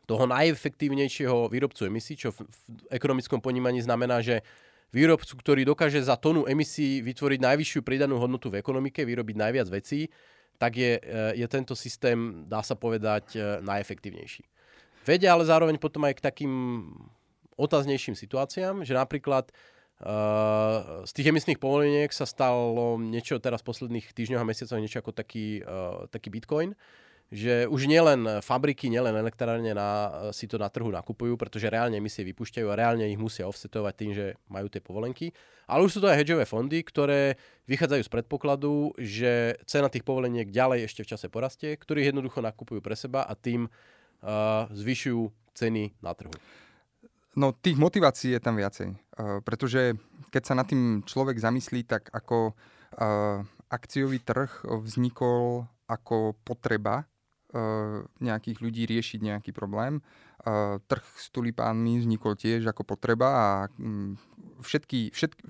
toho 0.09 0.25
najefektívnejšieho 0.25 1.53
výrobcu 1.53 1.85
emisí, 1.85 2.17
čo 2.17 2.33
v, 2.33 2.49
v 2.49 2.97
ekonomickom 2.97 3.37
ponímaní 3.37 3.85
znamená, 3.85 4.25
že 4.25 4.41
výrobcu, 4.89 5.37
ktorý 5.37 5.61
dokáže 5.69 6.01
za 6.01 6.17
tonu 6.17 6.49
emisí 6.49 7.05
vytvoriť 7.05 7.37
najvyššiu 7.45 7.85
pridanú 7.85 8.17
hodnotu 8.17 8.49
v 8.49 8.57
ekonomike, 8.57 9.05
vyrobiť 9.05 9.35
najviac 9.37 9.69
vecí, 9.69 10.09
tak 10.57 10.73
je, 10.81 10.97
je 11.37 11.45
tento 11.45 11.77
systém, 11.77 12.49
dá 12.49 12.65
sa 12.65 12.73
povedať, 12.73 13.37
najefektívnejší. 13.61 14.43
Vedia 15.05 15.37
ale 15.37 15.45
zároveň 15.45 15.77
potom 15.77 16.03
aj 16.09 16.17
k 16.17 16.25
takým 16.25 16.53
otáznejším 17.53 18.17
situáciám, 18.17 18.81
že 18.81 18.97
napríklad 18.97 19.53
Uh, 19.99 21.03
z 21.03 21.11
tých 21.11 21.27
emisných 21.27 21.59
povoleniek 21.59 22.07
sa 22.15 22.23
stalo 22.23 22.95
niečo 22.95 23.35
teraz 23.43 23.59
v 23.59 23.67
posledných 23.67 24.15
týždňoch 24.15 24.39
a 24.39 24.47
mesiacoch, 24.47 24.79
niečo 24.79 25.03
ako 25.03 25.11
taký, 25.11 25.59
taký 26.07 26.31
bitcoin, 26.31 26.71
že 27.29 27.69
už 27.69 27.85
nielen 27.85 28.41
fabriky, 28.41 28.89
nielen 28.89 29.13
elektrárne 29.13 29.77
na, 29.77 29.89
si 30.33 30.49
to 30.49 30.57
na 30.57 30.65
trhu 30.65 30.89
nakupujú, 30.89 31.37
pretože 31.37 31.69
reálne 31.69 32.01
emisie 32.01 32.25
vypúšťajú 32.25 32.67
a 32.73 32.77
reálne 32.77 33.05
ich 33.05 33.21
musia 33.21 33.45
offsetovať 33.45 33.93
tým, 33.93 34.11
že 34.17 34.25
majú 34.49 34.65
tie 34.65 34.81
povolenky. 34.81 35.29
Ale 35.69 35.85
už 35.85 35.93
sú 35.93 35.99
to 36.01 36.09
aj 36.09 36.25
hedžové 36.25 36.49
fondy, 36.49 36.81
ktoré 36.81 37.37
vychádzajú 37.69 38.01
z 38.01 38.09
predpokladu, 38.09 38.97
že 38.97 39.61
cena 39.69 39.93
tých 39.93 40.01
povoleniek 40.01 40.49
ďalej 40.49 40.89
ešte 40.89 41.05
v 41.05 41.09
čase 41.13 41.29
porastie, 41.29 41.77
ktorí 41.77 42.09
jednoducho 42.09 42.41
nakupujú 42.41 42.81
pre 42.81 42.97
seba 42.97 43.21
a 43.21 43.37
tým 43.37 43.69
uh, 43.69 44.65
zvyšujú 44.73 45.29
ceny 45.53 46.01
na 46.01 46.17
trhu. 46.17 46.33
No 47.37 47.53
tých 47.53 47.77
motivácií 47.77 48.33
je 48.33 48.41
tam 48.41 48.57
viacej. 48.57 48.89
Uh, 48.89 49.37
pretože 49.45 49.93
keď 50.33 50.43
sa 50.49 50.57
nad 50.57 50.65
tým 50.65 51.05
človek 51.05 51.37
zamyslí, 51.37 51.85
tak 51.85 52.09
ako 52.09 52.57
uh, 52.57 53.45
akciový 53.69 54.17
trh 54.25 54.65
vznikol 54.65 55.69
ako 55.85 56.33
potreba 56.41 57.05
nejakých 58.21 58.57
ľudí 58.61 58.85
riešiť 58.85 59.19
nejaký 59.25 59.51
problém. 59.51 60.05
Uh, 60.39 60.79
trh 60.87 61.03
s 61.19 61.27
tulipánmi 61.35 61.99
vznikol 61.99 62.39
tiež 62.39 62.63
ako 62.71 62.95
potreba 62.95 63.27
a 63.27 63.47
um, 63.75 64.15
všetky, 64.63 65.11
všetky, 65.11 65.43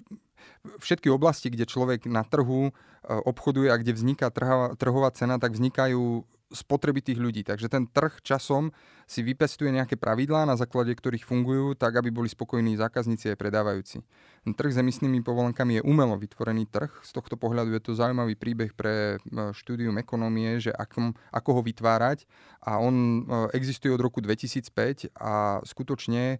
všetky 0.81 1.07
oblasti, 1.13 1.53
kde 1.53 1.69
človek 1.69 2.09
na 2.09 2.25
trhu 2.25 2.71
uh, 2.71 2.73
obchoduje 3.21 3.69
a 3.69 3.77
kde 3.77 3.93
vzniká 3.93 4.33
trhová 4.73 5.09
cena, 5.13 5.37
tak 5.37 5.53
vznikajú 5.53 6.25
spotreby 6.49 7.05
tých 7.05 7.21
ľudí. 7.21 7.45
Takže 7.45 7.69
ten 7.69 7.85
trh 7.85 8.21
časom 8.25 8.73
si 9.05 9.21
vypestuje 9.21 9.69
nejaké 9.73 9.97
pravidlá, 9.97 10.45
na 10.45 10.57
základe 10.57 10.93
ktorých 10.93 11.25
fungujú, 11.25 11.77
tak 11.77 11.97
aby 11.97 12.09
boli 12.09 12.29
spokojní 12.29 12.77
zákazníci 12.77 13.33
aj 13.33 13.37
predávajúci. 13.37 13.97
Ten 14.45 14.53
trh 14.53 14.73
s 14.73 14.81
emisnými 14.81 15.21
povolenkami 15.21 15.81
je 15.81 15.85
umelo 15.85 16.17
vytvorený 16.17 16.69
trh. 16.69 16.89
Z 17.05 17.17
tohto 17.17 17.37
pohľadu 17.37 17.73
je 17.77 17.81
to 17.81 17.97
zaujímavý 17.97 18.33
príbeh 18.37 18.73
pre 18.73 19.17
e, 19.17 19.53
štúdium 19.53 19.97
ekonómie, 20.01 20.57
že 20.61 20.73
akom, 20.73 21.13
ako 21.29 21.49
ho 21.57 21.61
vytvárať. 21.65 22.25
A 22.65 22.81
on 22.81 22.95
e, 22.95 23.21
existuje 23.53 23.93
od 23.93 24.01
roku 24.01 24.21
2005 24.21 25.13
a 25.17 25.61
skutočne 25.65 26.23
e, 26.33 26.37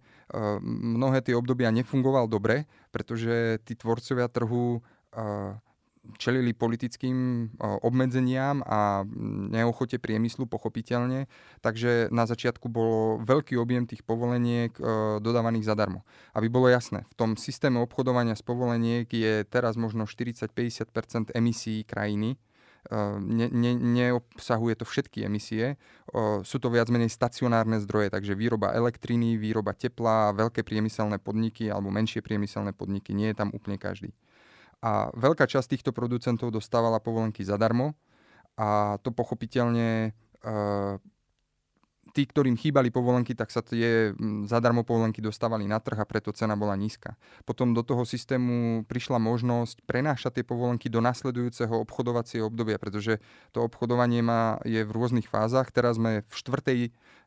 mnohé 0.70 1.22
tie 1.22 1.38
obdobia 1.38 1.70
nefungoval 1.70 2.26
dobre, 2.26 2.66
pretože 2.90 3.62
tí 3.62 3.78
tvorcovia 3.78 4.26
trhu 4.26 4.82
čelili 6.16 6.56
politickým 6.56 7.50
obmedzeniam 7.60 8.64
a 8.64 9.04
neochote 9.52 10.00
priemyslu 10.00 10.48
pochopiteľne, 10.48 11.28
takže 11.60 12.08
na 12.08 12.24
začiatku 12.24 12.72
bolo 12.72 13.20
veľký 13.20 13.60
objem 13.60 13.84
tých 13.84 14.00
povoleniek 14.00 14.72
dodávaných 15.20 15.68
zadarmo. 15.68 16.00
Aby 16.32 16.48
bolo 16.48 16.72
jasné, 16.72 17.04
v 17.12 17.14
tom 17.20 17.30
systéme 17.36 17.84
obchodovania 17.84 18.32
s 18.32 18.40
povoleniek 18.40 19.04
je 19.12 19.44
teraz 19.44 19.76
možno 19.76 20.08
40-50% 20.08 21.36
emisí 21.36 21.84
krajiny, 21.84 22.40
ne, 23.20 23.52
ne, 23.52 23.76
neobsahuje 23.76 24.80
to 24.80 24.88
všetky 24.88 25.28
emisie. 25.28 25.76
Sú 26.48 26.56
to 26.56 26.72
viac 26.72 26.88
menej 26.88 27.12
stacionárne 27.12 27.76
zdroje, 27.84 28.08
takže 28.08 28.32
výroba 28.32 28.72
elektriny, 28.72 29.36
výroba 29.36 29.76
tepla, 29.76 30.32
veľké 30.32 30.64
priemyselné 30.64 31.20
podniky 31.20 31.68
alebo 31.68 31.92
menšie 31.92 32.24
priemyselné 32.24 32.72
podniky, 32.72 33.12
nie 33.12 33.28
je 33.28 33.36
tam 33.36 33.52
úplne 33.52 33.76
každý. 33.76 34.16
A 34.80 35.12
veľká 35.12 35.44
časť 35.44 35.76
týchto 35.76 35.92
producentov 35.92 36.48
dostávala 36.48 37.00
povolenky 37.04 37.44
zadarmo 37.44 37.92
a 38.56 38.96
to 39.04 39.12
pochopiteľne 39.12 40.12
uh, 40.44 40.96
tí, 42.10 42.26
ktorým 42.26 42.58
chýbali 42.58 42.90
povolenky, 42.90 43.32
tak 43.38 43.48
sa 43.54 43.62
tie 43.62 44.12
zadarmo 44.46 44.82
povolenky 44.82 45.22
dostávali 45.22 45.64
na 45.64 45.78
trh 45.78 45.98
a 46.02 46.06
preto 46.06 46.34
cena 46.34 46.58
bola 46.58 46.74
nízka. 46.74 47.14
Potom 47.46 47.72
do 47.72 47.86
toho 47.86 48.02
systému 48.02 48.84
prišla 48.86 49.22
možnosť 49.22 49.86
prenášať 49.86 50.42
tie 50.42 50.44
povolenky 50.44 50.90
do 50.90 50.98
nasledujúceho 51.00 51.72
obchodovacieho 51.86 52.46
obdobia, 52.46 52.76
pretože 52.76 53.22
to 53.54 53.62
obchodovanie 53.62 54.20
má, 54.20 54.58
je 54.66 54.82
v 54.82 54.90
rôznych 54.90 55.30
fázach. 55.30 55.70
Teraz 55.70 55.96
sme 55.96 56.26
v 56.26 56.32
štvrtej, 56.34 56.78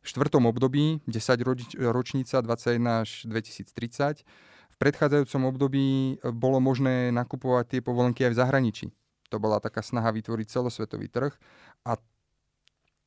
štvrtom 0.04 0.44
období, 0.44 1.00
10 1.08 1.48
roč, 1.48 1.60
ročnica 1.80 2.44
21 2.44 3.02
až 3.02 3.10
2030 3.26 4.53
v 4.74 4.76
predchádzajúcom 4.82 5.42
období 5.54 5.86
e, 5.86 6.14
bolo 6.34 6.58
možné 6.58 7.14
nakupovať 7.14 7.78
tie 7.78 7.80
povolenky 7.80 8.26
aj 8.26 8.32
v 8.34 8.40
zahraničí. 8.42 8.86
To 9.30 9.38
bola 9.38 9.62
taká 9.62 9.80
snaha 9.86 10.10
vytvoriť 10.10 10.46
celosvetový 10.50 11.06
trh 11.06 11.32
a 11.86 11.96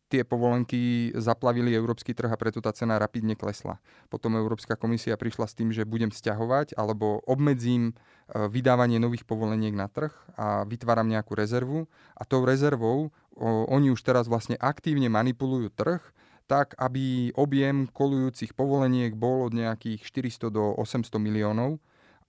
tie 0.07 0.23
povolenky 0.23 1.11
zaplavili 1.19 1.75
európsky 1.75 2.15
trh 2.15 2.31
a 2.31 2.39
preto 2.39 2.63
tá 2.63 2.71
cena 2.71 2.95
rapidne 2.95 3.35
klesla. 3.35 3.83
Potom 4.07 4.39
Európska 4.39 4.79
komisia 4.79 5.19
prišla 5.19 5.51
s 5.51 5.57
tým, 5.59 5.75
že 5.75 5.83
budem 5.83 6.15
stiahovať 6.15 6.79
alebo 6.79 7.19
obmedzím 7.27 7.91
e, 7.91 7.93
vydávanie 8.47 9.03
nových 9.03 9.27
povoleniek 9.27 9.75
na 9.75 9.91
trh 9.91 10.15
a 10.39 10.63
vytváram 10.63 11.11
nejakú 11.11 11.35
rezervu 11.35 11.91
a 12.15 12.23
tou 12.23 12.47
rezervou 12.47 13.11
oni 13.43 13.93
už 13.93 14.01
teraz 14.01 14.25
vlastne 14.25 14.57
aktívne 14.57 15.13
manipulujú 15.13 15.69
trh 15.69 16.01
tak 16.47 16.73
aby 16.79 17.35
objem 17.35 17.91
kolujúcich 17.91 18.55
povoleniek 18.55 19.13
bol 19.13 19.51
od 19.51 19.53
nejakých 19.53 20.01
400 20.01 20.47
do 20.49 20.63
800 20.79 21.11
miliónov 21.19 21.83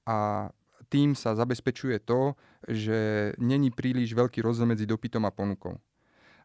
a 0.05 0.51
tým 0.91 1.15
sa 1.15 1.39
zabezpečuje 1.39 2.03
to, 2.03 2.35
že 2.67 3.33
není 3.39 3.71
príliš 3.71 4.17
veľký 4.17 4.43
rozdiel 4.43 4.67
medzi 4.67 4.89
dopytom 4.89 5.23
a 5.29 5.31
ponukou. 5.31 5.79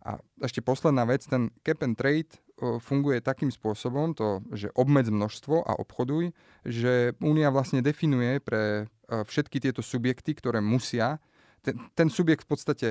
A 0.03 0.20
ešte 0.44 0.60
posledná 0.60 1.08
vec, 1.08 1.24
ten 1.24 1.48
cap 1.63 1.80
and 1.80 1.96
trade 1.96 2.36
funguje 2.60 3.24
takým 3.24 3.48
spôsobom, 3.48 4.12
to, 4.12 4.44
že 4.51 4.68
obmedz 4.75 5.08
množstvo 5.08 5.63
a 5.63 5.80
obchoduj, 5.80 6.36
že 6.68 7.15
Únia 7.24 7.48
vlastne 7.56 7.80
definuje 7.80 8.44
pre 8.44 8.92
všetky 9.08 9.63
tieto 9.63 9.80
subjekty, 9.80 10.36
ktoré 10.36 10.60
musia, 10.60 11.24
ten, 11.63 11.80
ten 11.96 12.12
subjekt 12.12 12.44
v 12.44 12.51
podstate 12.51 12.88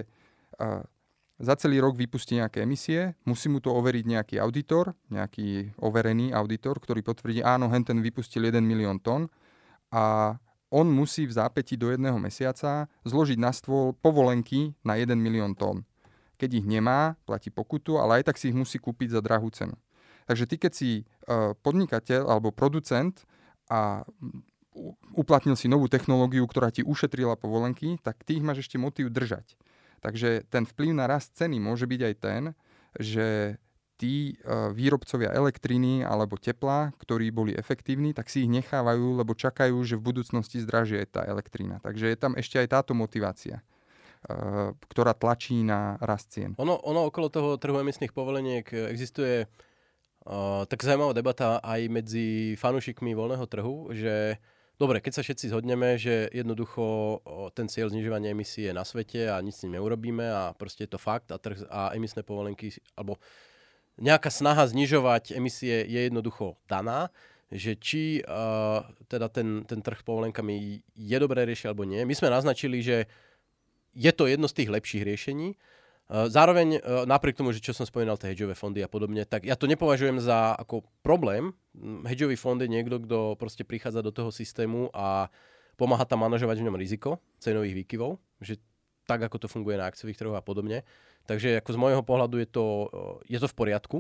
za 1.43 1.59
celý 1.59 1.83
rok 1.83 1.99
vypustí 1.99 2.39
nejaké 2.39 2.63
emisie, 2.63 3.19
musí 3.27 3.51
mu 3.51 3.59
to 3.59 3.75
overiť 3.75 4.05
nejaký 4.07 4.35
auditor, 4.39 4.95
nejaký 5.11 5.75
overený 5.83 6.31
auditor, 6.31 6.79
ktorý 6.79 7.03
potvrdí, 7.03 7.43
áno, 7.43 7.67
hen 7.67 7.83
ten 7.83 7.99
vypustil 7.99 8.47
1 8.47 8.63
milión 8.63 9.03
tón 9.03 9.27
a 9.91 10.39
on 10.73 10.87
musí 10.89 11.27
v 11.27 11.35
zápäti 11.35 11.75
do 11.75 11.91
jedného 11.91 12.17
mesiaca 12.17 12.87
zložiť 13.03 13.37
na 13.43 13.51
stôl 13.51 13.93
povolenky 13.99 14.79
na 14.87 14.95
1 14.95 15.19
milión 15.19 15.59
tón. 15.59 15.83
Keď 16.39 16.63
ich 16.63 16.67
nemá, 16.67 17.19
platí 17.27 17.51
pokutu, 17.51 17.99
ale 17.99 18.23
aj 18.23 18.33
tak 18.33 18.39
si 18.39 18.55
ich 18.55 18.57
musí 18.57 18.79
kúpiť 18.79 19.19
za 19.19 19.21
drahú 19.21 19.51
cenu. 19.51 19.75
Takže 20.31 20.47
ty, 20.47 20.57
keď 20.57 20.73
si 20.73 20.91
uh, 21.03 21.59
podnikateľ 21.61 22.31
alebo 22.31 22.55
producent 22.55 23.27
a 23.67 24.07
uplatnil 25.13 25.59
si 25.59 25.69
novú 25.69 25.91
technológiu, 25.91 26.47
ktorá 26.49 26.73
ti 26.73 26.81
ušetrila 26.81 27.37
povolenky, 27.37 28.01
tak 28.01 28.25
ty 28.25 28.41
ich 28.41 28.47
máš 28.47 28.65
ešte 28.65 28.81
motív 28.81 29.13
držať. 29.13 29.59
Takže 30.03 30.43
ten 30.51 30.67
vplyv 30.67 30.99
na 30.99 31.07
rast 31.07 31.39
ceny 31.39 31.63
môže 31.63 31.87
byť 31.87 32.01
aj 32.03 32.15
ten, 32.19 32.43
že 32.99 33.57
tí 34.03 34.35
e, 34.35 34.75
výrobcovia 34.75 35.31
elektriny 35.31 36.03
alebo 36.03 36.35
tepla, 36.35 36.91
ktorí 36.99 37.31
boli 37.31 37.55
efektívni, 37.55 38.11
tak 38.11 38.27
si 38.27 38.43
ich 38.43 38.51
nechávajú, 38.51 39.23
lebo 39.23 39.39
čakajú, 39.39 39.79
že 39.87 39.95
v 39.95 40.11
budúcnosti 40.11 40.59
zdražie 40.59 41.07
tá 41.07 41.23
elektrina. 41.23 41.79
Takže 41.87 42.11
je 42.11 42.19
tam 42.19 42.35
ešte 42.35 42.59
aj 42.59 42.83
táto 42.83 42.99
motivácia 42.99 43.63
e, 44.27 44.75
ktorá 44.91 45.15
tlačí 45.15 45.63
na 45.63 46.03
rast 46.03 46.35
cien. 46.35 46.59
Ono, 46.59 46.83
ono 46.83 47.07
okolo 47.07 47.31
toho 47.31 47.55
trhu 47.63 47.79
emisných 47.79 48.11
povoleniek 48.11 48.67
existuje 48.91 49.47
uh, 50.27 50.63
tak 50.67 50.83
zaujímavá 50.83 51.15
debata 51.15 51.59
aj 51.63 51.81
medzi 51.91 52.59
fanúšikmi 52.59 53.15
voľného 53.15 53.47
trhu, 53.47 53.91
že 53.95 54.39
dobre, 54.83 54.99
keď 54.99 55.13
sa 55.15 55.23
všetci 55.23 55.55
zhodneme, 55.55 55.95
že 55.95 56.27
jednoducho 56.35 57.23
ten 57.55 57.71
cieľ 57.71 57.95
znižovania 57.95 58.35
emisí 58.35 58.67
je 58.67 58.75
na 58.75 58.83
svete 58.83 59.31
a 59.31 59.39
nič 59.39 59.55
s 59.55 59.63
ním 59.63 59.79
neurobíme 59.79 60.27
a 60.27 60.43
proste 60.59 60.85
je 60.85 60.91
to 60.91 60.99
fakt 60.99 61.31
a, 61.31 61.39
trh, 61.39 61.63
a 61.71 61.95
emisné 61.95 62.27
povolenky 62.27 62.75
alebo 62.99 63.23
nejaká 64.03 64.33
snaha 64.33 64.67
znižovať 64.67 65.39
emisie 65.39 65.87
je 65.87 66.01
jednoducho 66.11 66.59
daná, 66.67 67.15
že 67.53 67.77
či 67.77 68.25
uh, 68.25 68.83
teda 69.07 69.29
ten, 69.29 69.63
ten 69.69 69.85
trh 69.85 70.03
povolenkami 70.03 70.83
je 70.97 71.17
dobré 71.21 71.45
riešenie 71.45 71.71
alebo 71.71 71.87
nie. 71.87 72.03
My 72.03 72.15
sme 72.17 72.33
naznačili, 72.33 72.81
že 72.83 73.07
je 73.93 74.11
to 74.11 74.25
jedno 74.25 74.49
z 74.49 74.57
tých 74.65 74.73
lepších 74.73 75.05
riešení. 75.05 75.55
Uh, 76.13 76.29
zároveň, 76.29 76.77
uh, 76.77 77.09
napriek 77.09 77.41
tomu, 77.41 77.57
že 77.57 77.65
čo 77.65 77.73
som 77.73 77.89
spomínal, 77.89 78.21
tie 78.21 78.37
hedžové 78.37 78.53
fondy 78.53 78.85
a 78.85 78.89
podobne, 78.93 79.25
tak 79.25 79.49
ja 79.49 79.57
to 79.57 79.65
nepovažujem 79.65 80.21
za 80.21 80.53
ako 80.61 80.85
problém. 81.01 81.57
Hedžový 82.05 82.37
fond 82.37 82.61
je 82.61 82.69
niekto, 82.69 83.01
kto 83.01 83.41
proste 83.41 83.65
prichádza 83.65 84.05
do 84.05 84.13
toho 84.13 84.29
systému 84.29 84.93
a 84.93 85.33
pomáha 85.81 86.05
tam 86.05 86.21
manažovať 86.29 86.61
v 86.61 86.67
ňom 86.69 86.77
riziko 86.77 87.17
cenových 87.41 87.81
výkyvov, 87.81 88.21
že 88.45 88.61
tak, 89.09 89.25
ako 89.25 89.41
to 89.41 89.49
funguje 89.49 89.81
na 89.81 89.89
akciových 89.89 90.21
trhoch 90.21 90.37
a 90.37 90.45
podobne. 90.45 90.85
Takže 91.25 91.65
ako 91.65 91.71
z 91.73 91.81
môjho 91.81 92.03
pohľadu 92.05 92.45
je 92.45 92.49
to, 92.51 92.67
je 93.25 93.39
to 93.41 93.49
v 93.49 93.57
poriadku. 93.57 93.99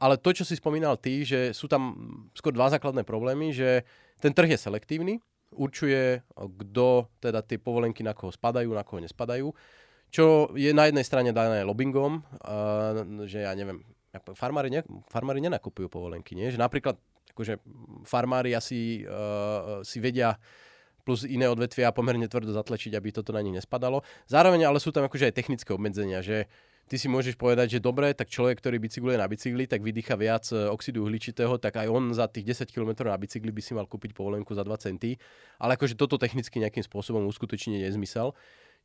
Ale 0.00 0.20
to, 0.20 0.30
čo 0.36 0.44
si 0.44 0.58
spomínal 0.58 0.98
ty, 0.98 1.22
že 1.22 1.54
sú 1.54 1.70
tam 1.70 1.96
skôr 2.36 2.52
dva 2.52 2.68
základné 2.68 3.06
problémy, 3.06 3.54
že 3.54 3.86
ten 4.20 4.34
trh 4.34 4.52
je 4.52 4.58
selektívny, 4.58 5.22
určuje, 5.54 6.22
kto 6.34 7.08
teda 7.18 7.40
tie 7.42 7.56
povolenky 7.56 8.04
na 8.04 8.12
koho 8.12 8.30
spadajú, 8.30 8.68
na 8.70 8.84
koho 8.84 9.00
nespadajú, 9.00 9.50
čo 10.10 10.50
je 10.58 10.74
na 10.74 10.90
jednej 10.90 11.06
strane 11.06 11.30
dané 11.30 11.62
lobbyingom, 11.62 12.22
že 13.30 13.46
ja 13.46 13.54
neviem, 13.54 13.82
farmári, 14.34 14.70
ne, 14.74 14.82
farmári 15.06 15.38
nenakupujú 15.38 15.86
povolenky, 15.86 16.34
nie? 16.34 16.50
Že 16.50 16.58
napríklad 16.58 16.98
akože 17.30 17.62
farmári 18.02 18.52
asi 18.52 19.06
uh, 19.06 19.80
si 19.86 20.02
vedia 20.02 20.34
plus 21.00 21.24
iné 21.24 21.48
odvetvia 21.48 21.94
pomerne 21.94 22.28
tvrdo 22.28 22.52
zatlačiť, 22.52 22.92
aby 22.92 23.08
toto 23.14 23.32
na 23.32 23.40
nich 23.40 23.56
nespadalo. 23.56 24.04
Zároveň 24.28 24.68
ale 24.68 24.82
sú 24.82 24.92
tam 24.92 25.08
akože 25.08 25.32
aj 25.32 25.34
technické 25.34 25.70
obmedzenia, 25.72 26.20
že 26.20 26.44
ty 26.90 27.00
si 27.00 27.08
môžeš 27.08 27.40
povedať, 27.40 27.78
že 27.78 27.80
dobre, 27.80 28.12
tak 28.12 28.28
človek, 28.28 28.60
ktorý 28.60 28.76
bicykluje 28.82 29.16
na 29.16 29.24
bicykli, 29.24 29.64
tak 29.64 29.80
vydýcha 29.80 30.18
viac 30.18 30.44
e, 30.52 30.68
oxidu 30.68 31.06
uhličitého, 31.06 31.56
tak 31.56 31.80
aj 31.80 31.88
on 31.88 32.12
za 32.12 32.26
tých 32.26 32.52
10 32.52 32.74
km 32.74 33.08
na 33.08 33.16
bicykli 33.16 33.48
by 33.48 33.62
si 33.62 33.72
mal 33.72 33.86
kúpiť 33.88 34.12
povolenku 34.12 34.52
za 34.52 34.66
2 34.66 34.74
centy. 34.82 35.16
Ale 35.56 35.80
akože 35.80 35.96
toto 35.96 36.18
technicky 36.20 36.60
nejakým 36.60 36.84
spôsobom 36.84 37.24
uskutočne 37.30 37.80
nezmysel. 37.80 38.36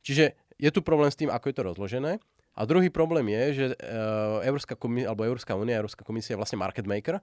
Čiže 0.02 0.36
je 0.56 0.70
tu 0.72 0.80
problém 0.80 1.12
s 1.12 1.18
tým, 1.20 1.28
ako 1.28 1.46
je 1.52 1.56
to 1.56 1.64
rozložené. 1.68 2.12
A 2.56 2.64
druhý 2.64 2.88
problém 2.88 3.28
je, 3.28 3.44
že 3.52 3.64
uh, 3.76 4.40
Európska, 4.40 4.80
komi- 4.80 5.04
alebo 5.04 5.28
Európska 5.28 5.52
únia, 5.52 5.76
Európska 5.76 6.00
komisia 6.00 6.32
je 6.32 6.40
vlastne 6.40 6.56
market 6.56 6.88
maker, 6.88 7.20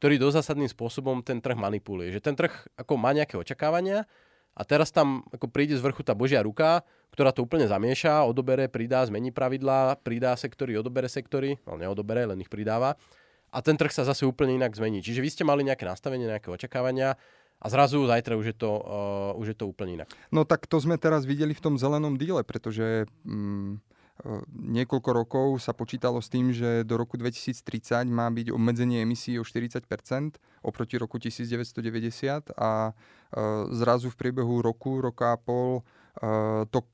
ktorý 0.00 0.16
dozásadným 0.16 0.72
spôsobom 0.72 1.20
ten 1.20 1.44
trh 1.44 1.52
manipuluje. 1.52 2.16
Že 2.16 2.20
ten 2.24 2.34
trh 2.34 2.52
ako 2.80 2.96
má 2.96 3.12
nejaké 3.12 3.36
očakávania 3.36 4.08
a 4.56 4.62
teraz 4.64 4.88
tam 4.88 5.20
ako 5.34 5.52
príde 5.52 5.76
z 5.76 5.84
vrchu 5.84 6.00
tá 6.00 6.16
božia 6.16 6.40
ruka, 6.40 6.80
ktorá 7.12 7.34
to 7.34 7.44
úplne 7.44 7.68
zamieša, 7.68 8.24
odobere, 8.24 8.70
pridá, 8.72 9.04
zmení 9.04 9.34
pravidlá, 9.34 10.00
pridá 10.00 10.32
sektory, 10.32 10.80
odobere 10.80 11.12
sektory, 11.12 11.60
no 11.68 11.76
neodobere, 11.76 12.24
len 12.24 12.40
ich 12.40 12.48
pridáva. 12.48 12.96
A 13.54 13.62
ten 13.62 13.76
trh 13.78 13.92
sa 13.92 14.02
zase 14.02 14.26
úplne 14.26 14.56
inak 14.56 14.74
zmení. 14.74 14.98
Čiže 15.04 15.22
vy 15.22 15.30
ste 15.30 15.44
mali 15.46 15.62
nejaké 15.62 15.86
nastavenie, 15.86 16.26
nejaké 16.26 16.50
očakávania 16.50 17.14
a 17.60 17.66
zrazu 17.70 18.04
zajtra 18.04 18.36
už 18.36 18.46
je 18.52 18.56
to, 18.56 18.70
uh, 18.70 19.40
už 19.40 19.54
je 19.54 19.56
to 19.56 19.64
úplne 19.68 20.02
inak. 20.02 20.08
No 20.34 20.44
tak 20.44 20.66
to 20.66 20.76
sme 20.80 21.00
teraz 21.00 21.24
videli 21.24 21.56
v 21.56 21.64
tom 21.64 21.74
zelenom 21.80 22.18
díle, 22.18 22.44
pretože 22.44 23.08
mm, 23.24 23.80
niekoľko 24.54 25.10
rokov 25.10 25.46
sa 25.58 25.74
počítalo 25.74 26.22
s 26.22 26.30
tým, 26.30 26.54
že 26.54 26.86
do 26.86 26.94
roku 26.94 27.18
2030 27.18 28.06
má 28.06 28.30
byť 28.30 28.54
obmedzenie 28.54 29.02
emisí 29.02 29.34
o 29.36 29.44
40% 29.44 29.90
oproti 30.62 30.94
roku 31.02 31.18
1990 31.18 32.54
a 32.54 32.94
zrazu 33.74 34.14
v 34.14 34.16
priebehu 34.16 34.62
roku, 34.62 35.02
roka 35.02 35.34
a 35.34 35.38
pol 35.38 35.82
to 36.70 36.86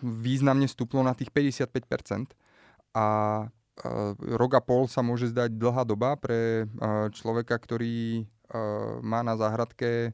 významne 0.00 0.64
stúplo 0.64 1.04
na 1.04 1.12
tých 1.12 1.28
55 1.28 2.32
a 2.96 3.06
rok 4.16 4.52
a 4.56 4.60
pol 4.64 4.88
sa 4.88 5.04
môže 5.04 5.28
zdať 5.28 5.52
dlhá 5.52 5.84
doba 5.84 6.16
pre 6.16 6.64
človeka, 7.12 7.60
ktorý 7.60 8.24
má 9.02 9.24
na 9.24 9.34
záhradke 9.36 10.12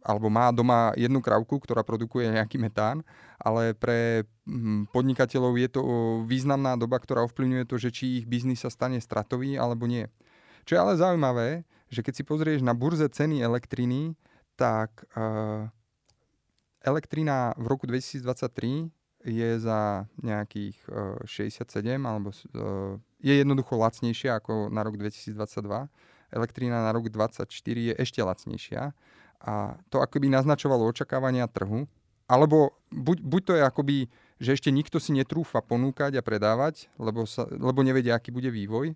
alebo 0.00 0.32
má 0.32 0.48
doma 0.48 0.96
jednu 0.96 1.20
krávku, 1.20 1.60
ktorá 1.60 1.84
produkuje 1.84 2.32
nejaký 2.32 2.56
metán, 2.56 3.04
ale 3.36 3.76
pre 3.76 4.24
hm, 4.48 4.88
podnikateľov 4.92 5.54
je 5.60 5.68
to 5.68 5.82
významná 6.24 6.76
doba, 6.80 6.96
ktorá 6.96 7.24
ovplyvňuje 7.28 7.64
to, 7.68 7.76
že 7.76 7.90
či 7.92 8.04
ich 8.22 8.24
biznis 8.24 8.64
sa 8.64 8.72
stane 8.72 8.96
stratový 9.00 9.60
alebo 9.60 9.84
nie. 9.84 10.08
Čo 10.64 10.76
je 10.76 10.80
ale 10.80 10.94
zaujímavé, 11.00 11.48
že 11.92 12.00
keď 12.00 12.14
si 12.16 12.24
pozrieš 12.24 12.60
na 12.64 12.72
burze 12.72 13.08
ceny 13.08 13.44
elektriny, 13.44 14.16
tak 14.56 15.04
uh, 15.16 15.68
elektrina 16.84 17.56
v 17.56 17.66
roku 17.68 17.84
2023 17.88 18.92
je 19.20 19.50
za 19.60 20.08
nejakých 20.20 20.76
uh, 20.88 21.20
67 21.28 21.64
alebo 22.00 22.32
uh, 22.32 22.96
je 23.20 23.34
jednoducho 23.36 23.76
lacnejšia 23.76 24.40
ako 24.40 24.72
na 24.72 24.80
rok 24.80 24.96
2022. 24.96 25.36
Elektrina 26.30 26.86
na 26.86 26.90
rok 26.94 27.10
2024 27.10 27.50
je 27.90 27.94
ešte 27.98 28.20
lacnejšia. 28.22 28.94
A 29.40 29.52
to 29.88 30.04
akoby 30.04 30.28
naznačovalo 30.28 30.84
očakávania 30.88 31.48
trhu, 31.48 31.88
alebo 32.30 32.78
buď, 32.94 33.18
buď 33.26 33.42
to 33.42 33.52
je 33.58 33.62
akoby, 33.66 33.96
že 34.38 34.54
ešte 34.54 34.70
nikto 34.70 35.02
si 35.02 35.10
netrúfa 35.10 35.58
ponúkať 35.58 36.14
a 36.14 36.22
predávať, 36.22 36.86
lebo, 36.94 37.26
sa, 37.26 37.48
lebo 37.50 37.82
nevedia, 37.82 38.14
aký 38.14 38.30
bude 38.30 38.54
vývoj, 38.54 38.94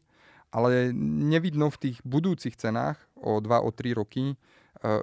ale 0.54 0.94
nevidno 0.94 1.66
v 1.66 1.80
tých 1.90 1.96
budúcich 2.06 2.54
cenách 2.54 3.02
o 3.18 3.42
2, 3.42 3.50
o 3.58 3.70
3 3.74 3.98
roky, 3.98 4.24
e, 4.30 4.36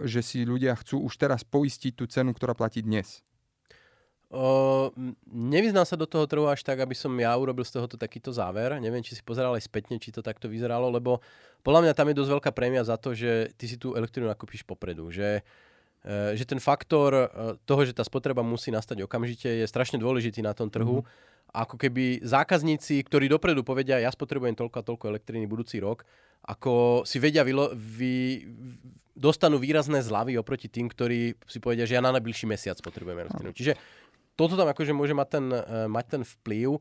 že 0.08 0.24
si 0.24 0.48
ľudia 0.48 0.80
chcú 0.80 1.04
už 1.04 1.20
teraz 1.20 1.44
poistiť 1.44 1.92
tú 1.92 2.08
cenu, 2.08 2.32
ktorá 2.32 2.56
platí 2.56 2.80
dnes. 2.80 3.20
Uh, 4.32 4.88
nevyznám 5.28 5.84
sa 5.84 6.00
do 6.00 6.08
toho 6.08 6.24
trhu 6.24 6.48
až 6.48 6.64
tak, 6.64 6.80
aby 6.80 6.96
som 6.96 7.12
ja 7.20 7.36
urobil 7.36 7.68
z 7.68 7.76
tohoto 7.76 8.00
takýto 8.00 8.32
záver. 8.32 8.80
Neviem, 8.80 9.04
či 9.04 9.20
si 9.20 9.20
pozeral 9.20 9.52
aj 9.60 9.68
spätne, 9.68 10.00
či 10.00 10.08
to 10.08 10.24
takto 10.24 10.48
vyzeralo, 10.48 10.88
lebo 10.88 11.20
podľa 11.68 11.84
mňa 11.84 11.94
tam 12.00 12.08
je 12.08 12.16
dosť 12.16 12.32
veľká 12.40 12.52
prémia 12.56 12.80
za 12.88 12.96
to, 12.96 13.12
že 13.12 13.52
ty 13.60 13.68
si 13.68 13.76
tú 13.76 13.92
elektrínu 13.92 14.32
nakúpiš 14.32 14.64
popredu. 14.64 15.12
Že, 15.12 15.44
uh, 15.44 16.32
že 16.32 16.48
ten 16.48 16.64
faktor 16.64 17.12
uh, 17.12 17.60
toho, 17.68 17.84
že 17.84 17.92
tá 17.92 18.08
spotreba 18.08 18.40
musí 18.40 18.72
nastať 18.72 19.04
okamžite, 19.04 19.52
je 19.52 19.68
strašne 19.68 20.00
dôležitý 20.00 20.40
na 20.40 20.56
tom 20.56 20.72
trhu. 20.72 21.04
Mm-hmm. 21.04 21.52
Ako 21.52 21.76
keby 21.76 22.24
zákazníci, 22.24 23.04
ktorí 23.04 23.28
dopredu 23.28 23.68
povedia, 23.68 24.00
ja 24.00 24.08
spotrebujem 24.08 24.56
toľko 24.56 24.78
a 24.80 24.88
toľko 24.88 25.06
elektriny 25.12 25.44
budúci 25.44 25.84
rok, 25.84 26.08
ako 26.48 27.04
si 27.04 27.20
vedia 27.20 27.44
vylo- 27.44 27.76
vy, 27.76 28.48
dostanú 29.12 29.60
výrazné 29.60 30.00
zľavy 30.00 30.40
oproti 30.40 30.72
tým, 30.72 30.88
ktorí 30.88 31.36
si 31.46 31.60
povedia, 31.60 31.84
že 31.84 32.00
ja 32.00 32.02
na 32.02 32.16
najbližší 32.16 32.48
mesiac 32.48 32.80
potrebujem 32.80 33.28
elektrínu. 33.28 33.52
Čiže 33.52 33.76
toto 34.36 34.56
tam 34.56 34.68
akože 34.70 34.94
môže 34.96 35.14
mať 35.16 35.28
ten, 35.28 35.46
uh, 35.52 35.88
mať 35.92 36.06
ten 36.20 36.22
vplyv. 36.26 36.80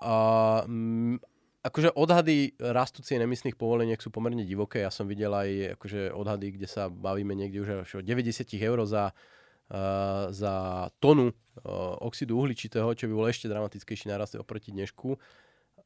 M, 0.00 1.20
akože 1.60 1.92
odhady 1.92 2.56
rastu 2.56 3.04
cien 3.04 3.20
emisných 3.20 3.56
povoleniek 3.56 4.00
sú 4.00 4.08
pomerne 4.08 4.48
divoké. 4.48 4.80
Ja 4.80 4.88
som 4.88 5.04
videl 5.04 5.28
aj 5.28 5.76
akože 5.76 6.16
odhady, 6.16 6.56
kde 6.56 6.68
sa 6.68 6.88
bavíme 6.88 7.36
niekde 7.36 7.60
už 7.60 7.68
až 7.84 8.00
o 8.00 8.04
90 8.04 8.48
eur 8.56 8.78
za, 8.88 9.12
uh, 9.12 10.32
za 10.32 10.54
tonu 10.98 11.30
uh, 11.30 12.00
oxidu 12.00 12.40
uhličitého, 12.40 12.96
čo 12.96 13.04
by 13.08 13.12
bol 13.12 13.28
ešte 13.28 13.52
dramatickejší 13.52 14.08
nárast 14.08 14.40
oproti 14.40 14.72
dnešku. 14.72 15.20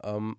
Um, 0.07 0.39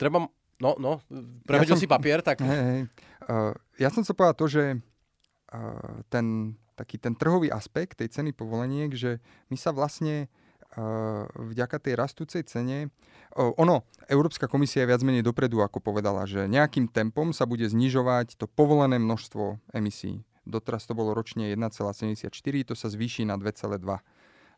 treba... 0.00 0.24
No, 0.58 0.74
no, 0.74 0.98
prehodil 1.46 1.78
ja 1.78 1.78
som, 1.78 1.84
si 1.84 1.86
papier, 1.86 2.18
tak... 2.18 2.42
Hej, 2.42 2.62
hej. 2.66 2.82
Uh, 3.30 3.54
ja 3.78 3.94
som 3.94 4.02
sa 4.02 4.10
povedal 4.10 4.34
to, 4.34 4.50
že 4.50 4.64
uh, 4.74 6.02
ten 6.10 6.56
taký 6.78 7.02
ten 7.02 7.18
trhový 7.18 7.50
aspekt 7.50 7.98
tej 7.98 8.14
ceny 8.14 8.30
povoleniek, 8.30 8.94
že 8.94 9.18
my 9.50 9.58
sa 9.58 9.74
vlastne 9.74 10.30
uh, 10.78 11.26
vďaka 11.34 11.82
tej 11.82 11.98
rastúcej 11.98 12.46
cene, 12.46 12.94
uh, 13.34 13.50
ono, 13.58 13.82
Európska 14.06 14.46
komisia 14.46 14.86
je 14.86 14.90
viac 14.94 15.02
menej 15.02 15.26
dopredu, 15.26 15.58
ako 15.58 15.82
povedala, 15.82 16.22
že 16.30 16.46
nejakým 16.46 16.86
tempom 16.86 17.34
sa 17.34 17.50
bude 17.50 17.66
znižovať 17.66 18.38
to 18.38 18.46
povolené 18.46 19.02
množstvo 19.02 19.74
emisí. 19.74 20.22
Doteraz 20.46 20.86
to 20.86 20.94
bolo 20.94 21.12
ročne 21.12 21.50
1,74, 21.50 22.30
to 22.64 22.72
sa 22.78 22.88
zvýši 22.88 23.26
na 23.26 23.36
2,2. 23.36 24.00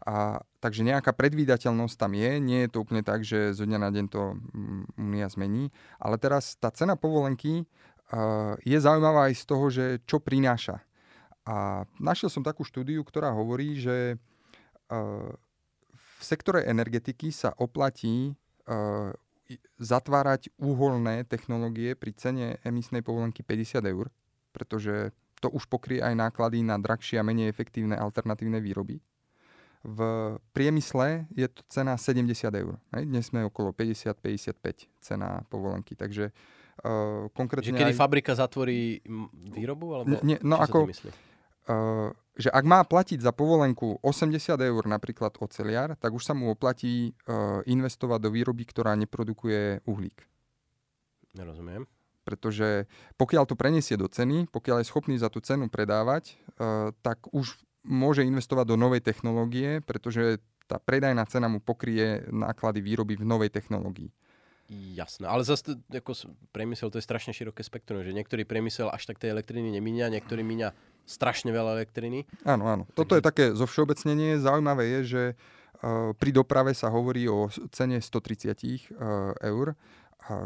A, 0.00 0.40
takže 0.64 0.80
nejaká 0.80 1.12
predvídateľnosť 1.12 1.96
tam 1.98 2.16
je, 2.16 2.40
nie 2.40 2.64
je 2.64 2.72
to 2.72 2.80
úplne 2.80 3.04
tak, 3.04 3.20
že 3.20 3.52
zo 3.52 3.68
dňa 3.68 3.78
na 3.84 3.90
deň 3.92 4.06
to 4.08 4.32
mm, 4.32 4.96
Únia 4.96 5.28
zmení, 5.28 5.68
ale 6.00 6.16
teraz 6.16 6.56
tá 6.56 6.72
cena 6.72 6.96
povolenky 6.96 7.68
je 8.66 8.78
zaujímavá 8.78 9.30
aj 9.30 9.34
z 9.38 9.44
toho, 9.46 9.66
že 9.70 9.84
čo 10.02 10.18
prináša. 10.18 10.82
A 11.50 11.82
našiel 11.98 12.30
som 12.30 12.46
takú 12.46 12.62
štúdiu, 12.62 13.02
ktorá 13.02 13.34
hovorí, 13.34 13.74
že 13.74 14.14
v 15.90 16.20
sektore 16.22 16.62
energetiky 16.62 17.34
sa 17.34 17.50
oplatí 17.58 18.38
zatvárať 19.82 20.54
úholné 20.62 21.26
technológie 21.26 21.98
pri 21.98 22.14
cene 22.14 22.46
emisnej 22.62 23.02
povolenky 23.02 23.42
50 23.42 23.82
eur, 23.82 24.06
pretože 24.54 25.10
to 25.42 25.50
už 25.50 25.66
pokrie 25.66 25.98
aj 25.98 26.14
náklady 26.14 26.62
na 26.62 26.78
drahšie 26.78 27.18
a 27.18 27.26
menej 27.26 27.50
efektívne 27.50 27.98
alternatívne 27.98 28.62
výroby. 28.62 29.02
V 29.80 29.98
priemysle 30.52 31.24
je 31.32 31.48
to 31.48 31.64
cena 31.66 31.96
70 31.96 32.28
eur. 32.52 32.76
Dnes 32.92 33.32
sme 33.32 33.48
okolo 33.48 33.72
50-55 33.72 34.86
cena 35.00 35.40
povolenky. 35.48 35.96
Takže 35.96 36.28
uh, 36.28 37.32
konkrétne... 37.32 37.72
Že 37.72 37.80
kedy 37.80 37.94
aj... 37.96 37.98
fabrika 37.98 38.36
zatvorí 38.36 39.00
výrobu? 39.56 39.96
Alebo 39.96 40.20
nie, 40.20 40.36
no 40.44 40.60
ako, 40.60 40.84
uh, 40.84 41.29
že 42.40 42.48
ak 42.48 42.64
má 42.64 42.80
platiť 42.82 43.20
za 43.20 43.36
povolenku 43.36 44.00
80 44.00 44.56
eur 44.56 44.82
napríklad 44.88 45.36
oceliar, 45.44 45.94
tak 46.00 46.16
už 46.16 46.24
sa 46.24 46.32
mu 46.32 46.50
oplatí 46.50 47.12
uh, 47.12 47.60
investovať 47.68 48.18
do 48.22 48.30
výroby, 48.32 48.64
ktorá 48.64 48.96
neprodukuje 48.96 49.84
uhlík. 49.84 50.24
Nerozumiem 51.36 51.86
pretože 52.20 52.86
pokiaľ 53.18 53.42
to 53.48 53.58
preniesie 53.58 53.98
do 53.98 54.06
ceny, 54.06 54.46
pokiaľ 54.54 54.84
je 54.84 54.90
schopný 54.92 55.18
za 55.18 55.26
tú 55.26 55.42
cenu 55.42 55.66
predávať, 55.66 56.38
uh, 56.62 56.94
tak 57.02 57.26
už 57.34 57.58
môže 57.82 58.22
investovať 58.22 58.70
do 58.70 58.76
novej 58.78 59.02
technológie, 59.02 59.82
pretože 59.82 60.38
tá 60.70 60.78
predajná 60.78 61.26
cena 61.26 61.50
mu 61.50 61.58
pokrie 61.58 62.22
náklady 62.30 62.78
výroby 62.84 63.18
v 63.18 63.26
novej 63.26 63.50
technológii. 63.50 64.14
Jasné, 64.70 65.26
ale 65.26 65.42
zase 65.42 65.82
ako 65.90 66.14
priemysel 66.54 66.94
to 66.94 67.02
je 67.02 67.08
strašne 67.08 67.34
široké 67.34 67.66
spektrum, 67.66 68.06
že 68.06 68.14
niektorý 68.14 68.46
priemysel 68.46 68.86
až 68.86 69.02
tak 69.10 69.18
tej 69.18 69.34
elektriny 69.34 69.66
nemíňa, 69.74 70.14
niektorý 70.14 70.46
míňa 70.46 70.89
strašne 71.06 71.50
veľa 71.50 71.80
elektriny. 71.80 72.26
Áno, 72.44 72.66
áno. 72.68 72.84
Toto 72.94 73.16
je 73.16 73.22
také 73.24 73.52
zo 73.52 73.66
všeobecnenie. 73.66 74.40
Zaujímavé 74.40 75.00
je, 75.00 75.00
že 75.04 75.22
uh, 75.34 76.12
pri 76.14 76.30
doprave 76.30 76.72
sa 76.72 76.90
hovorí 76.92 77.26
o 77.26 77.50
cene 77.72 77.98
130 77.98 78.56
uh, 78.56 79.34
eur 79.40 79.74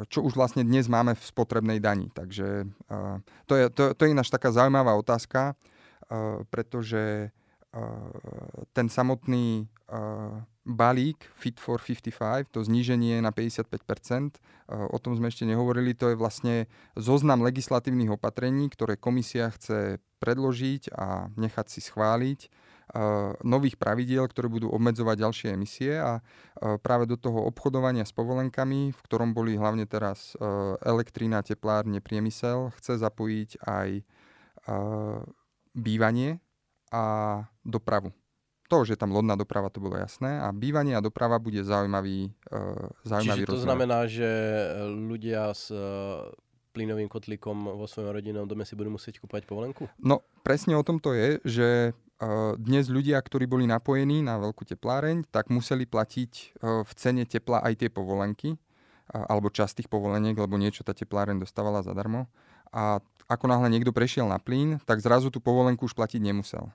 čo 0.08 0.24
už 0.24 0.38
vlastne 0.38 0.64
dnes 0.64 0.88
máme 0.88 1.12
v 1.12 1.24
spotrebnej 1.24 1.76
dani. 1.82 2.08
Takže 2.08 2.64
to 3.44 3.52
je, 3.52 3.64
to, 3.68 3.92
to 3.92 4.00
je 4.06 4.12
ináč 4.16 4.32
taká 4.32 4.48
zaujímavá 4.48 4.96
otázka, 4.96 5.58
pretože 6.48 7.34
ten 8.72 8.86
samotný 8.86 9.66
balík 10.64 11.28
Fit 11.36 11.60
for 11.60 11.76
55, 11.76 12.48
to 12.48 12.64
zníženie 12.64 13.20
na 13.20 13.36
55%, 13.36 14.40
o 14.68 14.96
tom 14.96 15.12
sme 15.12 15.28
ešte 15.28 15.44
nehovorili, 15.44 15.92
to 15.92 16.08
je 16.08 16.16
vlastne 16.16 16.64
zoznam 16.96 17.44
legislatívnych 17.44 18.16
opatrení, 18.16 18.72
ktoré 18.72 18.96
komisia 18.96 19.52
chce 19.52 20.00
predložiť 20.24 20.88
a 20.96 21.28
nechať 21.36 21.66
si 21.68 21.84
schváliť 21.84 22.48
nových 23.44 23.76
pravidiel, 23.76 24.24
ktoré 24.24 24.48
budú 24.48 24.72
obmedzovať 24.72 25.16
ďalšie 25.20 25.48
emisie 25.52 26.00
a 26.00 26.24
práve 26.80 27.04
do 27.04 27.20
toho 27.20 27.44
obchodovania 27.44 28.08
s 28.08 28.16
povolenkami, 28.16 28.92
v 28.92 29.00
ktorom 29.04 29.36
boli 29.36 29.60
hlavne 29.60 29.84
teraz 29.84 30.32
elektrina, 30.80 31.44
teplárne, 31.44 32.00
priemysel, 32.00 32.72
chce 32.80 32.96
zapojiť 33.00 33.60
aj 33.68 33.88
bývanie 35.76 36.40
a 36.88 37.04
dopravu. 37.68 38.16
To, 38.72 38.82
že 38.82 38.96
tam 38.96 39.12
lodná 39.12 39.36
doprava, 39.36 39.68
to 39.68 39.78
bolo 39.78 40.00
jasné. 40.00 40.40
A 40.40 40.48
bývanie 40.50 40.96
a 40.96 41.04
doprava 41.04 41.36
bude 41.36 41.60
zaujímavý, 41.60 42.32
uh, 42.48 42.88
zaujímavý 43.04 43.44
Čiže 43.44 43.50
to 43.50 43.56
rozmer. 43.60 43.68
znamená, 43.68 43.98
že 44.08 44.30
ľudia 44.88 45.52
s 45.52 45.68
uh, 45.68 46.32
plynovým 46.72 47.06
kotlíkom 47.06 47.76
vo 47.76 47.86
svojom 47.86 48.16
rodinnom 48.16 48.48
dome 48.48 48.64
si 48.64 48.72
budú 48.74 48.96
musieť 48.96 49.20
kúpať 49.20 49.46
povolenku? 49.46 49.86
No, 50.00 50.24
presne 50.42 50.74
o 50.74 50.82
tom 50.82 50.98
to 50.98 51.14
je, 51.14 51.38
že 51.44 51.68
dnes 52.58 52.86
ľudia, 52.88 53.18
ktorí 53.18 53.44
boli 53.44 53.66
napojení 53.66 54.22
na 54.22 54.38
veľkú 54.38 54.62
tepláreň, 54.64 55.28
tak 55.28 55.50
museli 55.50 55.84
platiť 55.84 56.32
e, 56.32 56.44
v 56.86 56.92
cene 56.94 57.26
tepla 57.26 57.58
aj 57.60 57.84
tie 57.84 57.90
povolenky, 57.90 58.56
alebo 59.10 59.52
časť 59.52 59.84
tých 59.84 59.88
povoleniek, 59.92 60.32
lebo 60.32 60.56
niečo 60.56 60.80
tá 60.86 60.96
tepláreň 60.96 61.42
dostávala 61.42 61.84
zadarmo. 61.84 62.24
A 62.72 63.04
ako 63.28 63.44
náhle 63.50 63.68
niekto 63.68 63.92
prešiel 63.92 64.24
na 64.24 64.40
plyn, 64.40 64.80
tak 64.88 65.04
zrazu 65.04 65.28
tú 65.28 65.44
povolenku 65.44 65.84
už 65.84 65.92
platiť 65.92 66.24
nemusel. 66.24 66.72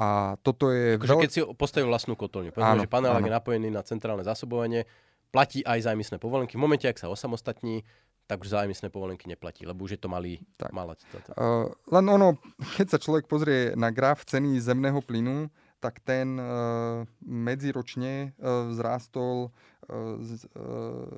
A 0.00 0.40
toto 0.40 0.72
je... 0.72 0.96
Akože 0.96 1.12
veľ... 1.12 1.22
keď 1.28 1.30
si 1.30 1.40
postavil 1.60 1.92
vlastnú 1.92 2.16
kotolňu, 2.16 2.56
povedzme, 2.56 2.88
že 2.88 2.90
panelák 2.90 3.20
je 3.20 3.36
napojený 3.36 3.68
na 3.68 3.84
centrálne 3.84 4.24
zásobovanie, 4.24 4.88
platí 5.28 5.60
aj 5.60 5.84
za 5.84 5.92
emisné 5.92 6.16
povolenky. 6.16 6.56
V 6.56 6.64
momente, 6.64 6.88
ak 6.88 6.96
sa 6.96 7.12
osamostatní, 7.12 7.84
tak 8.24 8.46
už 8.46 8.54
zájemné 8.54 8.88
povolenky 8.88 9.26
neplatí, 9.26 9.66
lebo 9.66 9.82
už 9.84 9.98
je 9.98 10.00
to 10.00 10.06
malý, 10.06 10.38
tak. 10.54 10.70
malé. 10.70 10.94
Uh, 11.34 11.74
len 11.90 12.06
ono, 12.06 12.38
keď 12.78 12.96
sa 12.96 12.98
človek 13.02 13.26
pozrie 13.26 13.74
na 13.74 13.90
graf 13.90 14.22
ceny 14.22 14.56
zemného 14.62 15.02
plynu, 15.02 15.50
tak 15.82 15.98
ten 16.00 16.38
uh, 16.38 17.02
medziročne 17.26 18.32
uh, 18.38 18.70
vzrástol 18.70 19.50
uh, 19.50 20.16
z, 20.22 20.46
uh, 20.54 21.10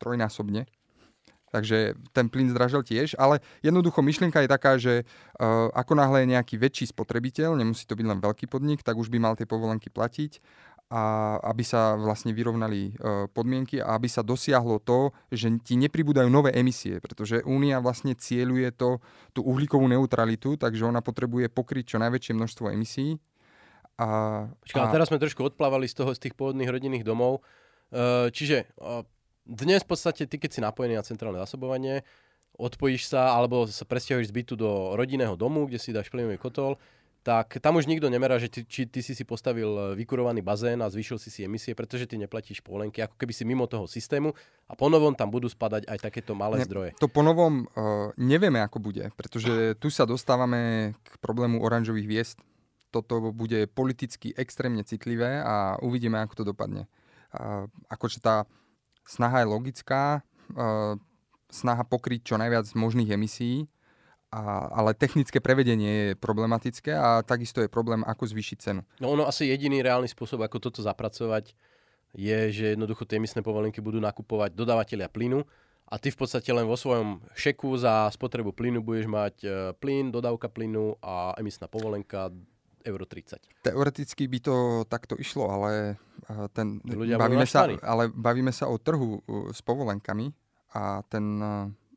trojnásobne. 0.00 0.64
Takže 1.54 1.94
ten 2.10 2.26
plyn 2.26 2.50
zdražil 2.50 2.82
tiež, 2.82 3.14
ale 3.14 3.38
jednoducho 3.62 4.02
myšlienka 4.02 4.42
je 4.42 4.50
taká, 4.50 4.74
že 4.74 5.06
uh, 5.06 5.70
ako 5.70 5.94
náhle 5.94 6.26
je 6.26 6.34
nejaký 6.34 6.58
väčší 6.58 6.90
spotrebiteľ, 6.90 7.54
nemusí 7.54 7.86
to 7.86 7.94
byť 7.94 8.06
len 8.10 8.18
veľký 8.18 8.50
podnik, 8.50 8.82
tak 8.82 8.98
už 8.98 9.06
by 9.06 9.22
mal 9.22 9.38
tie 9.38 9.46
povolenky 9.46 9.86
platiť 9.86 10.42
a 10.92 11.36
aby 11.48 11.64
sa 11.64 11.96
vlastne 11.96 12.36
vyrovnali 12.36 12.92
e, 12.92 13.26
podmienky 13.32 13.80
a 13.80 13.96
aby 13.96 14.04
sa 14.04 14.20
dosiahlo 14.20 14.78
to, 14.84 15.16
že 15.32 15.48
ti 15.64 15.80
nepribúdajú 15.80 16.28
nové 16.28 16.52
emisie, 16.52 17.00
pretože 17.00 17.40
Únia 17.48 17.80
vlastne 17.80 18.12
cieľuje 18.12 18.68
to, 18.76 19.00
tú 19.32 19.40
uhlíkovú 19.42 19.88
neutralitu, 19.88 20.60
takže 20.60 20.84
ona 20.84 21.00
potrebuje 21.00 21.48
pokryť 21.48 21.96
čo 21.96 21.98
najväčšie 21.98 22.36
množstvo 22.36 22.66
emisí. 22.70 23.16
A, 23.96 24.44
Počkaj, 24.60 24.86
a... 24.86 24.92
teraz 24.92 25.08
sme 25.08 25.22
trošku 25.22 25.42
odplávali 25.42 25.88
z 25.88 26.04
toho, 26.04 26.10
z 26.12 26.28
tých 26.28 26.34
pôvodných 26.36 26.68
rodinných 26.68 27.06
domov. 27.06 27.40
E, 27.88 28.28
čiže 28.28 28.68
dnes 29.44 29.84
v 29.84 29.88
podstate 29.88 30.24
ty, 30.24 30.36
keď 30.40 30.50
si 30.50 30.60
napojený 30.64 30.96
na 30.96 31.04
centrálne 31.04 31.40
zásobovanie, 31.40 32.04
odpojíš 32.56 33.12
sa 33.12 33.36
alebo 33.36 33.68
sa 33.68 33.84
presťahuješ 33.84 34.30
z 34.30 34.36
bytu 34.36 34.54
do 34.56 34.94
rodinného 34.96 35.36
domu, 35.36 35.68
kde 35.68 35.78
si 35.78 35.92
dáš 35.92 36.08
plynový 36.08 36.38
kotol, 36.40 36.80
tak 37.24 37.56
tam 37.64 37.80
už 37.80 37.88
nikto 37.88 38.12
nemerá, 38.12 38.36
že 38.36 38.52
ty, 38.52 38.60
či 38.68 38.84
ty 38.84 39.00
si 39.00 39.16
si 39.16 39.24
postavil 39.24 39.72
e, 39.72 39.82
vykurovaný 39.96 40.44
bazén 40.44 40.84
a 40.84 40.92
zvýšil 40.92 41.16
si 41.16 41.32
si 41.32 41.40
emisie, 41.40 41.72
pretože 41.72 42.04
ty 42.04 42.20
neplatíš 42.20 42.60
polenky, 42.60 43.00
ako 43.00 43.16
keby 43.16 43.32
si 43.32 43.48
mimo 43.48 43.64
toho 43.64 43.88
systému 43.88 44.36
a 44.68 44.76
ponovom 44.76 45.16
tam 45.16 45.32
budú 45.32 45.48
spadať 45.48 45.88
aj 45.88 45.98
takéto 46.04 46.36
malé 46.36 46.60
ne, 46.60 46.68
zdroje. 46.68 46.90
To 47.00 47.08
ponovom 47.08 47.64
uh, 47.64 48.12
nevieme, 48.20 48.60
ako 48.60 48.76
bude, 48.76 49.08
pretože 49.16 49.72
tu 49.80 49.88
sa 49.88 50.04
dostávame 50.04 50.92
k 51.00 51.16
problému 51.24 51.64
oranžových 51.64 52.08
viest. 52.08 52.36
Toto 52.92 53.32
bude 53.32 53.72
politicky 53.72 54.36
extrémne 54.36 54.84
citlivé 54.84 55.40
a 55.40 55.80
uvidíme, 55.80 56.20
ako 56.20 56.44
to 56.44 56.44
dopadne. 56.52 56.92
Uh, 57.32 57.72
akože 57.88 58.20
tá 58.20 58.44
snaha 59.04 59.44
je 59.44 59.46
logická, 59.46 60.24
uh, 60.56 60.98
snaha 61.52 61.86
pokryť 61.86 62.34
čo 62.34 62.34
najviac 62.40 62.66
možných 62.74 63.14
emisí, 63.14 63.70
ale 64.74 64.98
technické 64.98 65.38
prevedenie 65.38 65.92
je 65.94 66.18
problematické 66.18 66.90
a 66.90 67.22
takisto 67.22 67.62
je 67.62 67.70
problém, 67.70 68.02
ako 68.02 68.26
zvýšiť 68.26 68.58
cenu. 68.58 68.82
No 68.98 69.14
ono 69.14 69.30
asi 69.30 69.46
jediný 69.46 69.78
reálny 69.78 70.10
spôsob, 70.10 70.42
ako 70.42 70.58
toto 70.58 70.82
zapracovať, 70.82 71.54
je, 72.14 72.38
že 72.50 72.74
jednoducho 72.74 73.06
tie 73.06 73.22
emisné 73.22 73.46
povolenky 73.46 73.78
budú 73.78 74.02
nakupovať 74.02 74.54
dodávateľia 74.54 75.06
plynu 75.10 75.46
a 75.86 75.94
ty 75.98 76.10
v 76.10 76.18
podstate 76.18 76.50
len 76.50 76.66
vo 76.66 76.78
svojom 76.78 77.22
šeku 77.34 77.74
za 77.78 78.10
spotrebu 78.10 78.54
plynu 78.54 78.82
budeš 78.82 79.06
mať 79.10 79.34
e, 79.42 79.48
plyn, 79.78 80.14
dodávka 80.14 80.46
plynu 80.46 80.98
a 81.02 81.34
emisná 81.38 81.66
povolenka 81.66 82.30
euro 82.84 83.04
30. 83.08 83.64
Teoreticky 83.64 84.28
by 84.28 84.38
to 84.40 84.56
takto 84.86 85.16
išlo, 85.16 85.48
ale, 85.48 85.96
e, 86.28 86.48
ten, 86.52 86.78
bavíme, 87.16 87.48
sa, 87.48 87.66
ale 87.68 88.12
bavíme 88.12 88.52
sa 88.52 88.68
o 88.68 88.76
trhu 88.76 89.20
e, 89.24 89.50
s 89.50 89.64
povolenkami 89.64 90.30
a 90.76 91.00
ten 91.08 91.24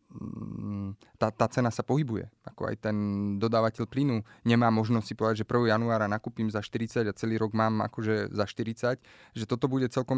Mm, 0.07 0.95
tá, 1.19 1.27
tá 1.35 1.51
cena 1.51 1.67
sa 1.67 1.83
pohybuje. 1.83 2.31
Ako 2.47 2.71
aj 2.71 2.79
ten 2.79 2.95
dodávateľ 3.37 3.85
plynu 3.91 4.23
nemá 4.47 4.71
možnosť 4.71 5.05
si 5.05 5.13
povedať, 5.13 5.37
že 5.43 5.45
1. 5.45 5.67
januára 5.67 6.07
nakúpim 6.07 6.47
za 6.47 6.63
40 6.63 7.11
a 7.11 7.13
celý 7.13 7.35
rok 7.35 7.51
mám 7.51 7.83
akože 7.83 8.31
za 8.31 8.45
40, 8.47 9.03
že 9.35 9.43
toto 9.43 9.67
bude 9.67 9.91
celkom 9.91 10.17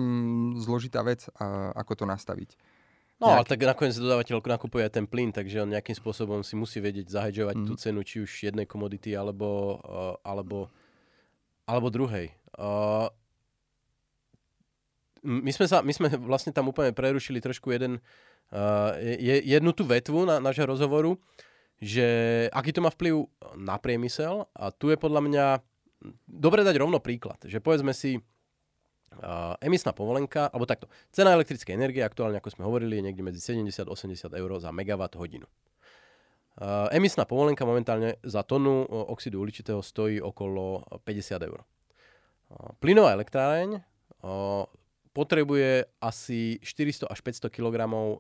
zložitá 0.61 1.01
vec, 1.01 1.25
ako 1.73 1.93
to 1.97 2.05
nastaviť. 2.05 2.53
No, 3.19 3.35
ale 3.35 3.43
tak 3.43 3.59
nakoniec 3.59 3.99
dodávateľ 3.99 4.39
nakupuje 4.39 4.87
aj 4.87 4.95
ten 4.95 5.03
plyn, 5.03 5.35
takže 5.35 5.59
on 5.59 5.75
nejakým 5.75 5.91
spôsobom 5.91 6.39
si 6.39 6.55
musí 6.55 6.79
vedieť 6.79 7.11
zahedžovať 7.11 7.55
mm. 7.59 7.65
tú 7.67 7.73
cenu, 7.75 7.99
či 8.07 8.23
už 8.23 8.31
jednej 8.47 8.63
komodity, 8.63 9.11
alebo, 9.11 9.79
uh, 9.83 10.15
alebo, 10.23 10.71
alebo 11.67 11.91
druhej. 11.91 12.31
Uh, 12.55 13.11
my, 15.19 15.51
sme 15.51 15.67
sa, 15.67 15.83
my 15.83 15.91
sme 15.91 16.07
vlastne 16.15 16.55
tam 16.55 16.71
úplne 16.71 16.95
prerušili 16.95 17.43
trošku 17.43 17.75
jeden, 17.75 17.99
uh, 18.55 18.95
je, 19.03 19.43
jednu 19.43 19.75
tú 19.75 19.83
vetvu 19.83 20.23
na, 20.23 20.39
nášho 20.39 20.63
rozhovoru, 20.63 21.19
že 21.83 22.07
aký 22.55 22.71
to 22.71 22.79
má 22.79 22.87
vplyv 22.87 23.27
na 23.59 23.75
priemysel 23.75 24.47
a 24.55 24.71
tu 24.71 24.91
je 24.91 24.97
podľa 24.99 25.21
mňa 25.27 25.45
dobre 26.23 26.63
dať 26.63 26.75
rovno 26.79 27.03
príklad, 27.03 27.39
že 27.43 27.59
povedzme 27.59 27.91
si 27.91 28.23
uh, 29.17 29.57
emisná 29.63 29.91
povolenka, 29.91 30.49
alebo 30.53 30.69
takto, 30.69 30.85
cena 31.09 31.33
elektrickej 31.33 31.73
energie 31.73 32.05
aktuálne, 32.05 32.37
ako 32.37 32.53
sme 32.53 32.63
hovorili, 32.69 33.01
je 33.01 33.05
niekde 33.09 33.23
medzi 33.25 33.41
70 33.41 33.87
a 33.87 33.91
80 33.91 34.29
eur 34.37 34.51
za 34.61 34.69
megawatt 34.69 35.17
hodinu. 35.17 35.49
emisná 36.91 37.23
povolenka 37.23 37.63
momentálne 37.63 38.19
za 38.19 38.43
tonu 38.43 38.83
oxidu 38.87 39.39
uhličitého 39.39 39.79
stojí 39.79 40.19
okolo 40.19 40.83
50 41.07 41.47
eur. 41.47 41.63
Plynová 42.83 43.15
elektráreň 43.15 43.79
potrebuje 45.13 45.87
asi 46.03 46.59
400 46.59 47.07
až 47.07 47.19
500 47.23 47.47
kg 47.47 47.75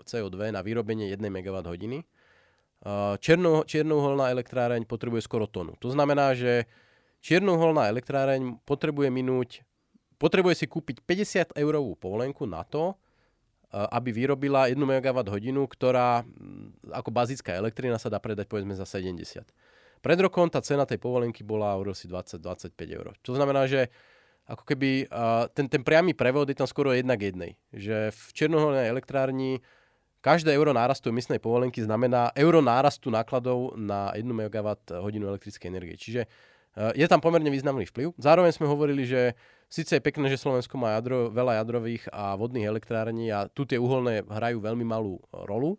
CO2 0.07 0.55
na 0.55 0.63
vyrobenie 0.63 1.11
1 1.11 1.19
MWh. 1.19 1.67
Černo, 3.19 3.67
čiernouholná 3.67 4.31
elektráreň 4.31 4.87
potrebuje 4.87 5.27
skoro 5.27 5.51
tonu. 5.51 5.75
To 5.83 5.91
znamená, 5.91 6.31
že 6.31 6.63
čiernouholná 7.19 7.91
elektráreň 7.91 8.63
potrebuje 8.63 9.11
minúť, 9.11 9.67
potrebuje 10.19 10.61
si 10.61 10.65
kúpiť 10.67 11.01
50 11.55 11.57
eurovú 11.57 11.95
povolenku 11.95 12.43
na 12.43 12.67
to, 12.67 12.93
aby 13.71 14.09
vyrobila 14.11 14.67
1 14.67 14.75
MWh, 14.75 15.55
ktorá 15.69 16.25
ako 16.89 17.09
bazická 17.13 17.53
elektrina 17.53 18.01
sa 18.01 18.09
dá 18.09 18.17
predať 18.17 18.49
povedzme 18.49 18.73
za 18.73 18.85
70. 18.85 19.45
Pred 19.99 20.19
rokom 20.25 20.47
tá 20.47 20.63
cena 20.63 20.87
tej 20.87 20.97
povolenky 20.97 21.45
bola 21.45 21.77
si 21.93 22.09
20-25 22.09 22.73
eur. 22.89 23.13
To 23.23 23.35
znamená, 23.35 23.69
že 23.69 23.91
ako 24.49 24.65
keby 24.65 25.05
uh, 25.13 25.45
ten, 25.53 25.69
ten 25.69 25.85
priamy 25.85 26.17
prevod 26.17 26.49
je 26.49 26.57
tam 26.57 26.65
skoro 26.65 26.89
jedna 26.89 27.13
k 27.13 27.29
jednej. 27.29 27.51
Že 27.69 28.09
v 28.09 28.21
černoholnej 28.33 28.89
elektrárni 28.89 29.61
každé 30.25 30.49
euro 30.57 30.73
nárastu 30.73 31.13
emisnej 31.13 31.37
povolenky 31.37 31.85
znamená 31.85 32.33
euro 32.33 32.57
nárastu 32.57 33.13
nákladov 33.13 33.77
na 33.77 34.09
1 34.17 34.25
MWh 34.25 34.97
elektrickej 35.05 35.69
energie. 35.69 35.95
Čiže 36.01 36.21
uh, 36.25 36.89
je 36.97 37.05
tam 37.05 37.21
pomerne 37.21 37.53
významný 37.53 37.85
vplyv. 37.85 38.17
Zároveň 38.17 38.49
sme 38.57 38.65
hovorili, 38.65 39.05
že 39.05 39.37
síce 39.69 39.95
je 39.95 40.01
pekné, 40.01 40.27
že 40.33 40.41
Slovensko 40.41 40.75
má 40.75 40.97
jadro, 40.97 41.29
veľa 41.29 41.61
jadrových 41.61 42.09
a 42.09 42.33
vodných 42.33 42.65
elektrární 42.65 43.29
a 43.29 43.45
tu 43.47 43.63
tie 43.63 43.77
uholné 43.77 44.25
hrajú 44.25 44.57
veľmi 44.59 44.83
malú 44.83 45.21
rolu. 45.31 45.77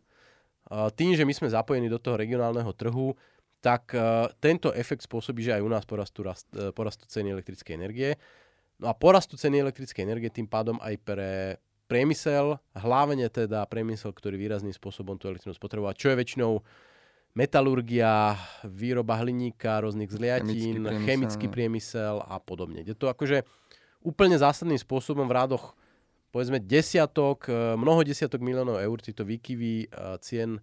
Tým, 0.70 1.18
že 1.18 1.26
my 1.26 1.34
sme 1.34 1.50
zapojení 1.50 1.90
do 1.90 1.98
toho 1.98 2.14
regionálneho 2.14 2.70
trhu, 2.78 3.18
tak 3.60 3.92
uh, 3.92 4.30
tento 4.40 4.72
efekt 4.72 5.04
spôsobí, 5.04 5.44
že 5.44 5.52
aj 5.52 5.62
u 5.66 5.68
nás 5.68 5.84
porastú, 5.84 6.24
rast, 6.24 6.48
porastú 6.72 7.04
ceny 7.04 7.36
elektrickej 7.36 7.74
energie. 7.76 8.16
No 8.80 8.88
a 8.88 8.96
porastu 8.96 9.36
ceny 9.36 9.60
elektrickej 9.60 10.00
energie 10.00 10.32
tým 10.32 10.48
pádom 10.48 10.80
aj 10.80 10.94
pre 11.04 11.60
priemysel, 11.84 12.56
hlavne 12.72 13.28
teda 13.28 13.66
priemysel, 13.68 14.14
ktorý 14.14 14.38
výrazným 14.40 14.72
spôsobom 14.72 15.18
tú 15.20 15.28
elektrinu 15.28 15.52
spotreboval, 15.52 15.92
čo 15.98 16.08
je 16.14 16.22
väčšinou 16.22 16.62
metalurgia, 17.34 18.38
výroba 18.64 19.20
hliníka, 19.20 19.82
rôznych 19.82 20.08
zliatín, 20.08 20.80
chemický 20.80 20.80
priemysel, 20.80 21.04
chemický 21.04 21.46
no. 21.46 21.52
priemysel 21.52 22.16
a 22.24 22.36
podobne. 22.40 22.80
Je 22.86 22.94
to 22.94 23.10
akože 23.10 23.44
úplne 24.00 24.36
zásadným 24.36 24.80
spôsobom 24.80 25.28
v 25.28 25.36
rádoch 25.36 25.76
povedzme 26.30 26.62
desiatok, 26.62 27.50
e, 27.50 27.74
mnoho 27.76 28.06
desiatok 28.06 28.40
miliónov 28.40 28.78
eur 28.78 28.98
títo 29.02 29.26
výkyvy 29.26 29.74
e, 29.84 29.86
cien 30.22 30.56
e, 30.56 30.62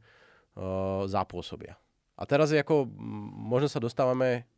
zapôsobia. 1.06 1.76
A 2.18 2.24
teraz 2.26 2.50
ako, 2.50 2.90
možno 3.52 3.70
sa 3.70 3.78
dostávame 3.78 4.50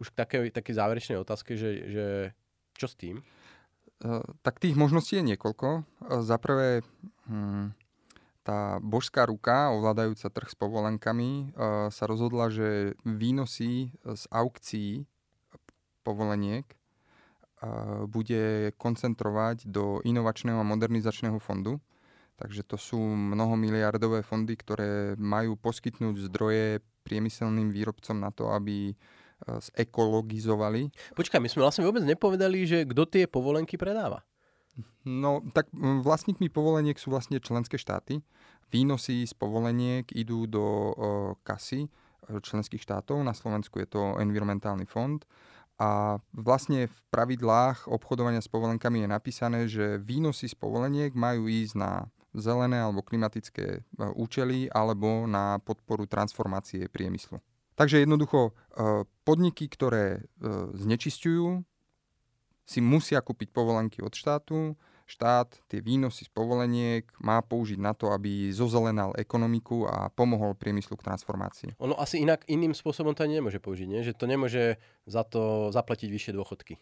už 0.00 0.14
k 0.14 0.18
takej, 0.24 0.40
takej 0.54 0.74
záverečnej 0.80 1.18
otázke, 1.20 1.58
že, 1.58 1.70
že 1.92 2.06
čo 2.72 2.88
s 2.88 2.96
tým? 2.96 3.20
Tak 4.44 4.60
tých 4.60 4.76
možností 4.76 5.20
je 5.20 5.28
niekoľko. 5.36 5.84
Za 6.24 6.36
prvé, 6.40 6.84
hm, 7.28 7.72
tá 8.44 8.80
božská 8.80 9.28
ruka 9.28 9.72
ovládajúca 9.76 10.28
trh 10.28 10.48
s 10.52 10.56
povolenkami 10.56 11.56
sa 11.88 12.04
rozhodla, 12.04 12.52
že 12.52 12.92
výnosy 13.04 13.96
z 14.04 14.24
aukcií 14.28 15.08
povoleniek 16.04 16.68
bude 18.06 18.72
koncentrovať 18.76 19.66
do 19.68 20.04
inovačného 20.04 20.60
a 20.60 20.66
modernizačného 20.66 21.38
fondu. 21.40 21.78
Takže 22.36 22.68
to 22.68 22.76
sú 22.76 23.00
mnohomiliardové 23.00 24.20
fondy, 24.20 24.60
ktoré 24.60 25.16
majú 25.16 25.56
poskytnúť 25.56 26.28
zdroje 26.28 26.84
priemyselným 27.08 27.72
výrobcom 27.72 28.20
na 28.20 28.28
to, 28.28 28.52
aby 28.52 28.92
zekologizovali. 29.44 30.92
Počkaj, 31.12 31.40
my 31.40 31.48
sme 31.48 31.64
vlastne 31.64 31.84
vôbec 31.84 32.04
nepovedali, 32.04 32.64
že 32.64 32.88
kto 32.88 33.04
tie 33.04 33.24
povolenky 33.28 33.76
predáva. 33.76 34.24
No, 35.06 35.40
tak 35.56 35.70
vlastníkmi 35.76 36.52
povoleniek 36.52 36.98
sú 36.98 37.08
vlastne 37.12 37.40
členské 37.40 37.80
štáty. 37.80 38.20
Výnosy 38.68 39.24
z 39.24 39.32
povoleniek 39.32 40.10
idú 40.12 40.44
do 40.50 40.64
uh, 40.66 40.92
kasy 41.46 41.86
e, 41.86 41.88
členských 42.42 42.82
štátov. 42.82 43.22
Na 43.22 43.30
Slovensku 43.30 43.78
je 43.78 43.86
to 43.86 44.18
environmentálny 44.18 44.84
fond. 44.90 45.22
A 45.76 46.16
vlastne 46.32 46.88
v 46.88 46.98
pravidlách 47.12 47.84
obchodovania 47.92 48.40
s 48.40 48.48
povolenkami 48.48 49.04
je 49.04 49.08
napísané, 49.12 49.60
že 49.68 50.00
výnosy 50.00 50.48
z 50.48 50.56
povoleniek 50.56 51.12
majú 51.12 51.52
ísť 51.52 51.74
na 51.76 52.08
zelené 52.36 52.80
alebo 52.80 53.04
klimatické 53.04 53.80
e, 53.80 53.80
účely 54.16 54.68
alebo 54.72 55.24
na 55.28 55.60
podporu 55.64 56.04
transformácie 56.08 56.88
priemyslu. 56.88 57.40
Takže 57.76 58.04
jednoducho 58.04 58.52
e, 58.52 58.52
podniky, 59.24 59.68
ktoré 59.68 60.20
e, 60.20 60.20
znečisťujú, 60.76 61.64
si 62.66 62.80
musia 62.82 63.20
kúpiť 63.22 63.52
povolenky 63.52 64.00
od 64.00 64.12
štátu. 64.12 64.74
Štát 65.06 65.46
tie 65.70 65.78
výnosy 65.78 66.26
z 66.26 66.30
povoleniek 66.34 67.06
má 67.22 67.38
použiť 67.38 67.78
na 67.78 67.94
to, 67.94 68.10
aby 68.10 68.50
zozelenal 68.50 69.14
ekonomiku 69.14 69.86
a 69.86 70.10
pomohol 70.10 70.58
priemyslu 70.58 70.98
k 70.98 71.06
transformácii. 71.06 71.78
Ono 71.78 71.94
asi 71.94 72.26
inak 72.26 72.42
iným 72.50 72.74
spôsobom 72.74 73.14
to 73.14 73.22
ani 73.22 73.38
nemôže 73.38 73.62
použiť, 73.62 73.86
nie? 73.86 74.02
že 74.02 74.18
to 74.18 74.26
nemôže 74.26 74.82
za 75.06 75.22
to 75.22 75.70
zaplatiť 75.70 76.10
vyššie 76.10 76.32
dôchodky. 76.34 76.74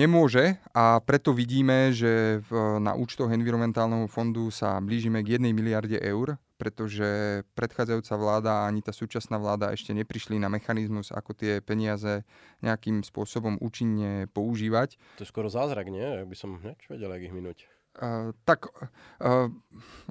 Nemôže 0.00 0.56
a 0.72 1.00
preto 1.04 1.36
vidíme, 1.36 1.92
že 1.92 2.40
na 2.80 2.96
účtoch 2.96 3.28
environmentálneho 3.28 4.08
fondu 4.08 4.48
sa 4.48 4.80
blížime 4.80 5.20
k 5.20 5.36
1 5.36 5.48
miliarde 5.52 5.96
eur 6.00 6.40
pretože 6.60 7.40
predchádzajúca 7.56 8.14
vláda 8.20 8.52
ani 8.68 8.84
tá 8.84 8.92
súčasná 8.92 9.40
vláda 9.40 9.72
ešte 9.72 9.96
neprišli 9.96 10.36
na 10.36 10.52
mechanizmus, 10.52 11.08
ako 11.08 11.32
tie 11.32 11.64
peniaze 11.64 12.28
nejakým 12.60 13.00
spôsobom 13.00 13.56
účinne 13.64 14.28
používať. 14.36 15.00
To 15.16 15.24
je 15.24 15.32
skoro 15.32 15.48
zázrak, 15.48 15.88
nie? 15.88 16.04
Ak 16.04 16.28
by 16.28 16.36
som 16.36 16.60
hneď 16.60 16.76
vedel, 16.92 17.16
ich 17.16 17.32
minúť. 17.32 17.64
Uh, 17.90 18.30
tak 18.46 18.70
uh, 18.70 19.50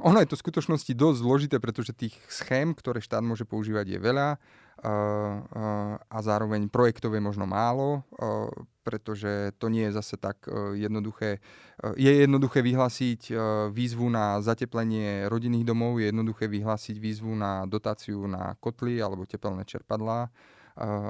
ono 0.04 0.18
je 0.20 0.28
to 0.28 0.36
v 0.36 0.44
skutočnosti 0.44 0.92
dosť 0.92 1.18
zložité, 1.24 1.56
pretože 1.64 1.96
tých 1.96 2.12
schém, 2.28 2.76
ktoré 2.76 3.00
štát 3.00 3.24
môže 3.24 3.48
používať, 3.48 3.96
je 3.96 4.00
veľa 4.04 4.36
uh, 4.36 4.38
uh, 4.84 5.89
a 6.20 6.22
zároveň 6.22 6.68
projektov 6.68 7.16
je 7.16 7.24
možno 7.24 7.48
málo, 7.48 8.04
uh, 8.20 8.52
pretože 8.84 9.56
to 9.56 9.72
nie 9.72 9.88
je 9.88 9.96
zase 9.96 10.20
tak 10.20 10.44
uh, 10.52 10.76
jednoduché. 10.76 11.40
Uh, 11.80 11.96
je 11.96 12.12
jednoduché 12.28 12.60
vyhlásiť 12.60 13.32
výzvu 13.72 14.12
na 14.12 14.44
zateplenie 14.44 15.32
rodinných 15.32 15.64
domov, 15.64 16.04
je 16.04 16.12
jednoduché 16.12 16.52
vyhlásiť 16.52 17.00
výzvu 17.00 17.32
na 17.40 17.64
dotáciu 17.64 18.28
na 18.28 18.60
kotly 18.60 19.00
alebo 19.00 19.24
tepelné 19.24 19.64
čerpadlá. 19.64 20.28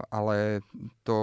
Ale 0.10 0.66
to 1.06 1.20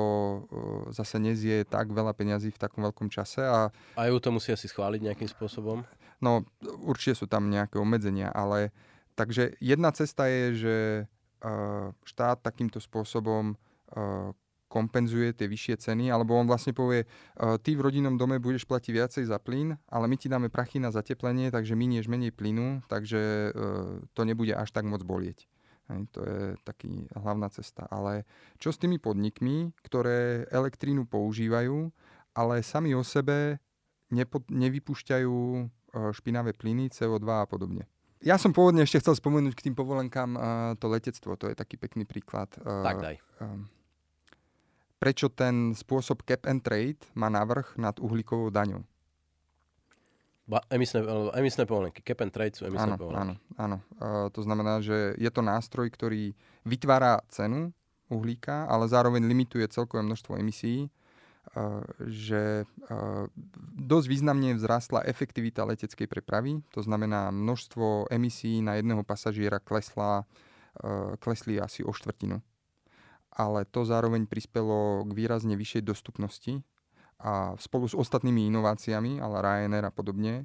zase 0.94 1.18
nezie 1.18 1.66
tak 1.66 1.90
veľa 1.90 2.14
peňazí 2.14 2.54
v 2.54 2.62
takom 2.62 2.86
veľkom 2.86 3.10
čase. 3.10 3.42
A, 3.42 3.74
a 3.98 4.00
EU 4.06 4.22
to 4.22 4.30
musí 4.30 4.54
asi 4.54 4.70
schváliť 4.70 5.02
nejakým 5.02 5.26
spôsobom? 5.26 5.82
No, 6.22 6.46
určite 6.86 7.18
sú 7.18 7.26
tam 7.26 7.50
nejaké 7.50 7.74
obmedzenia, 7.82 8.30
ale 8.30 8.70
takže 9.18 9.58
jedna 9.58 9.90
cesta 9.90 10.30
je, 10.30 10.44
že 10.62 10.76
štát 12.06 12.38
takýmto 12.38 12.78
spôsobom 12.78 13.58
kompenzuje 14.66 15.30
tie 15.30 15.46
vyššie 15.46 15.78
ceny, 15.78 16.10
alebo 16.10 16.34
on 16.34 16.50
vlastne 16.50 16.74
povie, 16.74 17.06
ty 17.62 17.78
v 17.78 17.84
rodinnom 17.86 18.18
dome 18.18 18.42
budeš 18.42 18.66
platiť 18.66 18.92
viacej 18.92 19.24
za 19.30 19.38
plyn, 19.38 19.78
ale 19.86 20.10
my 20.10 20.16
ti 20.18 20.26
dáme 20.26 20.50
prachy 20.50 20.82
na 20.82 20.90
zateplenie, 20.90 21.54
takže 21.54 21.78
minieš 21.78 22.10
menej 22.10 22.34
plynu, 22.34 22.82
takže 22.90 23.54
to 24.12 24.20
nebude 24.26 24.50
až 24.50 24.74
tak 24.74 24.82
moc 24.82 25.06
bolieť. 25.06 25.46
To 25.86 26.18
je 26.18 26.58
taký 26.66 27.06
hlavná 27.14 27.46
cesta. 27.54 27.86
Ale 27.86 28.26
čo 28.58 28.74
s 28.74 28.80
tými 28.82 28.98
podnikmi, 28.98 29.70
ktoré 29.86 30.42
elektrínu 30.50 31.06
používajú, 31.06 31.94
ale 32.34 32.58
sami 32.66 32.90
o 32.90 33.06
sebe 33.06 33.62
nepo, 34.10 34.42
nevypúšťajú 34.50 35.34
špinavé 36.10 36.58
plyny, 36.58 36.90
CO2 36.90 37.22
a 37.22 37.46
podobne. 37.46 37.86
Ja 38.26 38.42
som 38.42 38.50
pôvodne 38.50 38.82
ešte 38.82 38.98
chcel 38.98 39.14
spomenúť 39.14 39.54
k 39.54 39.70
tým 39.70 39.78
povolenkám 39.78 40.30
uh, 40.34 40.42
to 40.82 40.90
letectvo, 40.90 41.38
to 41.38 41.46
je 41.46 41.54
taký 41.54 41.78
pekný 41.78 42.02
príklad. 42.02 42.50
Uh, 42.58 42.82
tak 42.82 42.98
daj. 42.98 43.16
Uh, 43.38 43.62
prečo 44.98 45.30
ten 45.30 45.70
spôsob 45.78 46.26
cap 46.26 46.42
and 46.50 46.58
trade 46.66 46.98
má 47.14 47.30
navrh 47.30 47.70
nad 47.78 47.94
uhlíkovou 48.02 48.50
daňou? 48.50 48.82
Ba, 50.50 50.58
emisné, 50.74 51.06
emisné 51.38 51.70
povolenky. 51.70 52.02
Cap 52.02 52.18
and 52.26 52.34
trade 52.34 52.58
sú 52.58 52.66
emisné 52.66 52.94
áno, 52.94 52.98
povolenky. 52.98 53.22
Áno, 53.22 53.34
áno. 53.62 53.76
Uh, 54.02 54.26
to 54.34 54.42
znamená, 54.42 54.82
že 54.82 55.14
je 55.14 55.30
to 55.30 55.46
nástroj, 55.46 55.86
ktorý 55.94 56.34
vytvára 56.66 57.22
cenu 57.30 57.70
uhlíka, 58.10 58.66
ale 58.66 58.90
zároveň 58.90 59.22
limituje 59.22 59.66
celkové 59.70 60.02
množstvo 60.02 60.34
emisí, 60.34 60.90
že 62.04 62.68
dosť 63.80 64.06
významne 64.12 64.52
vzrastla 64.60 65.08
efektivita 65.08 65.64
leteckej 65.64 66.04
prepravy, 66.04 66.60
to 66.68 66.84
znamená 66.84 67.32
množstvo 67.32 68.12
emisí 68.12 68.60
na 68.60 68.76
jedného 68.76 69.00
pasažiera 69.00 69.56
klesla, 69.56 70.28
klesli 71.24 71.56
asi 71.56 71.80
o 71.80 71.96
štvrtinu. 71.96 72.44
Ale 73.32 73.64
to 73.64 73.88
zároveň 73.88 74.28
prispelo 74.28 75.04
k 75.08 75.16
výrazne 75.16 75.56
vyššej 75.56 75.82
dostupnosti 75.84 76.60
a 77.16 77.56
spolu 77.56 77.88
s 77.88 77.96
ostatnými 77.96 78.52
inováciami, 78.52 79.24
ale 79.24 79.40
Ryanair 79.40 79.88
a 79.88 79.92
podobne, 79.92 80.44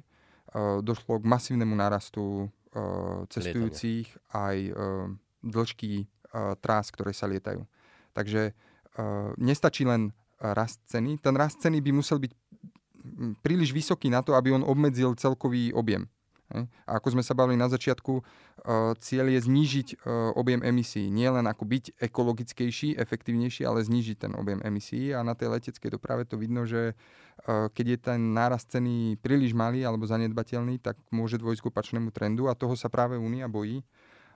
došlo 0.80 1.20
k 1.20 1.28
masívnemu 1.28 1.76
nárastu 1.76 2.48
cestujúcich, 3.28 4.08
Lietanie. 4.08 4.32
aj 4.32 4.56
dĺžky 5.44 6.08
trás, 6.64 6.88
ktoré 6.88 7.12
sa 7.12 7.28
lietajú. 7.28 7.68
Takže 8.16 8.56
nestačí 9.36 9.84
len 9.84 10.16
rast 10.42 10.82
ceny. 10.90 11.22
Ten 11.22 11.38
rast 11.38 11.62
ceny 11.62 11.78
by 11.78 11.90
musel 11.94 12.18
byť 12.18 12.34
príliš 13.46 13.70
vysoký 13.70 14.10
na 14.10 14.26
to, 14.26 14.34
aby 14.34 14.50
on 14.50 14.66
obmedzil 14.66 15.14
celkový 15.14 15.70
objem. 15.70 16.10
A 16.84 17.00
ako 17.00 17.16
sme 17.16 17.24
sa 17.24 17.32
bavili 17.32 17.56
na 17.56 17.64
začiatku, 17.64 18.20
cieľ 19.00 19.26
je 19.32 19.40
znížiť 19.40 20.04
objem 20.36 20.60
emisí. 20.60 21.08
Nie 21.08 21.32
len 21.32 21.48
ako 21.48 21.64
byť 21.64 21.96
ekologickejší, 21.96 23.00
efektívnejší, 23.00 23.64
ale 23.64 23.80
znížiť 23.80 24.28
ten 24.28 24.32
objem 24.36 24.60
emisí. 24.60 25.16
A 25.16 25.24
na 25.24 25.32
tej 25.32 25.48
leteckej 25.48 25.96
doprave 25.96 26.28
to 26.28 26.36
vidno, 26.36 26.68
že 26.68 26.92
keď 27.48 27.86
je 27.88 27.98
ten 28.04 28.20
nárast 28.36 28.68
ceny 28.68 29.16
príliš 29.24 29.56
malý 29.56 29.80
alebo 29.88 30.04
zanedbateľný, 30.04 30.76
tak 30.76 31.00
môže 31.08 31.40
dôjsť 31.40 31.64
k 31.64 31.70
opačnému 31.72 32.12
trendu 32.12 32.52
a 32.52 32.58
toho 32.58 32.76
sa 32.76 32.92
práve 32.92 33.16
Únia 33.16 33.48
bojí. 33.48 33.80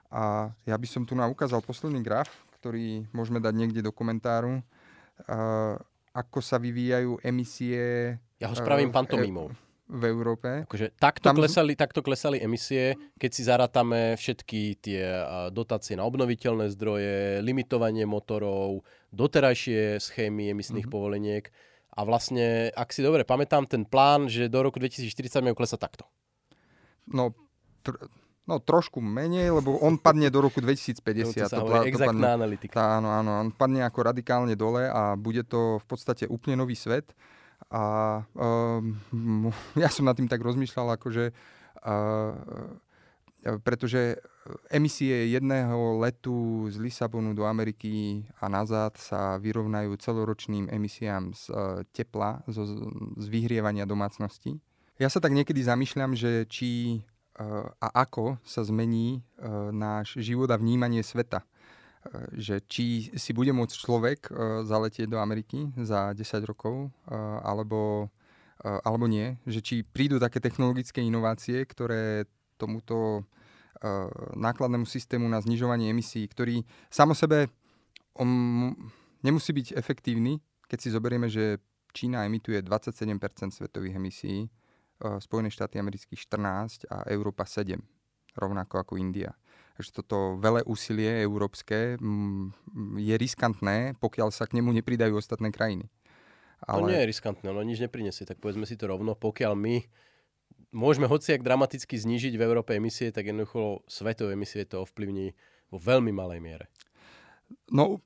A 0.08 0.56
ja 0.64 0.78
by 0.80 0.86
som 0.88 1.04
tu 1.04 1.12
ukázal 1.12 1.60
posledný 1.60 2.00
graf, 2.00 2.32
ktorý 2.56 3.04
môžeme 3.12 3.44
dať 3.44 3.52
niekde 3.52 3.84
do 3.84 3.92
komentáru, 3.92 4.64
ako 6.16 6.40
sa 6.40 6.56
vyvíjajú 6.56 7.20
emisie. 7.20 8.16
Ja 8.40 8.48
ho 8.48 8.56
spravím 8.56 8.88
pantomímou 8.88 9.52
v 9.86 10.02
Európe. 10.10 10.66
Akože 10.66 10.96
takto, 10.98 11.30
Tam... 11.30 11.38
klesali, 11.38 11.78
takto 11.78 12.02
klesali 12.02 12.42
emisie, 12.42 12.98
keď 13.20 13.30
si 13.30 13.42
zarátame 13.46 14.18
všetky 14.18 14.82
tie 14.82 15.02
dotácie 15.54 15.94
na 15.94 16.02
obnoviteľné 16.02 16.72
zdroje, 16.74 17.38
limitovanie 17.46 18.02
motorov, 18.02 18.82
doterajšie 19.14 20.02
schémy 20.02 20.50
emisných 20.50 20.90
mm-hmm. 20.90 20.90
povoleniek. 20.90 21.44
A 21.96 22.04
vlastne, 22.04 22.68
ak 22.76 22.92
si 22.92 23.00
dobre 23.00 23.24
pamätám, 23.24 23.64
ten 23.64 23.86
plán, 23.86 24.28
že 24.28 24.52
do 24.52 24.60
roku 24.60 24.76
2040 24.82 25.46
majú 25.46 25.56
klesať 25.56 25.80
takto. 25.80 26.04
No, 27.08 27.32
tr- 27.86 28.10
no 28.46 28.62
trošku 28.62 29.02
menej, 29.02 29.50
lebo 29.50 29.76
on 29.82 29.98
padne 29.98 30.30
do 30.30 30.38
roku 30.38 30.62
2050. 30.62 31.02
to, 31.50 31.66
to, 31.66 31.98
padne, 31.98 32.26
analytika. 32.38 32.78
Tá, 32.78 33.02
áno, 33.02 33.10
áno, 33.10 33.42
on 33.42 33.50
padne 33.50 33.82
ako 33.82 33.98
radikálne 34.06 34.54
dole 34.54 34.86
a 34.86 35.18
bude 35.18 35.42
to 35.42 35.82
v 35.82 35.86
podstate 35.90 36.30
úplne 36.30 36.62
nový 36.62 36.78
svet. 36.78 37.10
A 37.74 38.22
um, 38.38 39.50
ja 39.82 39.90
som 39.90 40.06
nad 40.06 40.14
tým 40.14 40.30
tak 40.30 40.40
rozmýšľal, 40.46 40.94
akože 40.94 41.34
uh, 41.82 42.32
pretože 43.62 44.18
emisie 44.74 45.30
jedného 45.30 46.02
letu 46.02 46.66
z 46.66 46.82
Lisabonu 46.82 47.30
do 47.30 47.46
Ameriky 47.46 48.26
a 48.42 48.50
nazad 48.50 48.98
sa 48.98 49.38
vyrovnajú 49.38 49.94
celoročným 49.98 50.66
emisiám 50.70 51.30
z 51.34 51.42
uh, 51.50 51.82
tepla, 51.94 52.42
zo, 52.50 52.66
z 53.18 53.26
vyhrievania 53.26 53.86
domácností. 53.86 54.58
Ja 54.96 55.12
sa 55.12 55.20
tak 55.20 55.36
niekedy 55.36 55.60
zamýšľam, 55.62 56.16
že 56.16 56.48
či 56.48 57.02
a 57.80 57.88
ako 58.00 58.40
sa 58.40 58.64
zmení 58.64 59.20
uh, 59.20 59.68
náš 59.68 60.16
život 60.16 60.48
a 60.48 60.56
vnímanie 60.56 61.04
sveta 61.04 61.44
že 62.34 62.62
či 62.66 63.10
si 63.14 63.30
bude 63.34 63.50
môcť 63.50 63.74
človek 63.76 64.18
e, 64.28 64.32
zaletieť 64.66 65.10
do 65.10 65.18
Ameriky 65.18 65.70
za 65.78 66.14
10 66.14 66.22
rokov, 66.46 66.88
e, 67.06 67.14
alebo, 67.42 68.10
e, 68.62 68.68
alebo 68.84 69.06
nie. 69.10 69.38
Že 69.46 69.60
či 69.62 69.74
prídu 69.82 70.20
také 70.22 70.38
technologické 70.42 71.02
inovácie, 71.02 71.64
ktoré 71.66 72.26
tomuto 72.56 73.26
nákladnému 74.32 74.88
systému 74.88 75.28
na 75.28 75.36
znižovanie 75.36 75.92
emisí, 75.92 76.24
ktorý 76.24 76.64
samo 76.88 77.12
sebe 77.12 77.52
on 78.16 78.72
nemusí 79.20 79.52
byť 79.52 79.76
efektívny, 79.76 80.40
keď 80.64 80.78
si 80.80 80.88
zoberieme, 80.88 81.28
že 81.28 81.60
Čína 81.92 82.24
emituje 82.24 82.64
27% 82.64 83.20
svetových 83.52 84.00
emisí, 84.00 84.48
Spojené 85.00 85.52
štáty 85.52 85.76
amerických 85.76 86.18
14 86.24 86.88
a 86.88 87.04
Európa 87.12 87.44
7, 87.44 87.76
rovnako 88.36 88.80
ako 88.80 88.94
India 88.96 89.36
že 89.76 89.92
toto 89.92 90.40
veľé 90.40 90.64
úsilie 90.64 91.20
európske 91.20 92.00
mm, 92.00 92.96
je 92.96 93.14
riskantné, 93.16 93.96
pokiaľ 94.00 94.32
sa 94.32 94.48
k 94.48 94.56
nemu 94.60 94.72
nepridajú 94.80 95.12
ostatné 95.20 95.52
krajiny. 95.52 95.92
Ale... 96.64 96.80
To 96.80 96.88
nie 96.88 97.00
je 97.04 97.10
riskantné, 97.12 97.46
ono 97.52 97.60
nič 97.60 97.84
neprinesie, 97.84 98.24
tak 98.24 98.40
povedzme 98.40 98.64
si 98.64 98.80
to 98.80 98.88
rovno, 98.88 99.12
pokiaľ 99.12 99.52
my 99.52 99.84
môžeme 100.72 101.04
hociak 101.04 101.44
dramaticky 101.44 102.00
znížiť 102.00 102.32
v 102.40 102.44
Európe 102.48 102.72
emisie, 102.72 103.12
tak 103.12 103.28
jednoducho 103.28 103.84
svetové 103.84 104.32
emisie 104.32 104.64
to 104.64 104.80
ovplyvní 104.80 105.36
vo 105.68 105.76
veľmi 105.76 106.12
malej 106.16 106.40
miere. 106.40 106.66
No, 107.68 108.00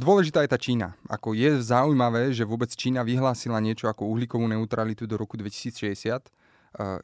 dôležitá 0.00 0.44
je 0.44 0.50
tá 0.50 0.58
Čína. 0.58 0.96
Ako 1.08 1.36
je 1.36 1.60
zaujímavé, 1.60 2.32
že 2.32 2.48
vôbec 2.48 2.72
Čína 2.72 3.04
vyhlásila 3.04 3.60
niečo 3.60 3.88
ako 3.88 4.08
uhlíkovú 4.08 4.48
neutralitu 4.48 5.04
do 5.04 5.20
roku 5.20 5.36
2060. 5.36 6.30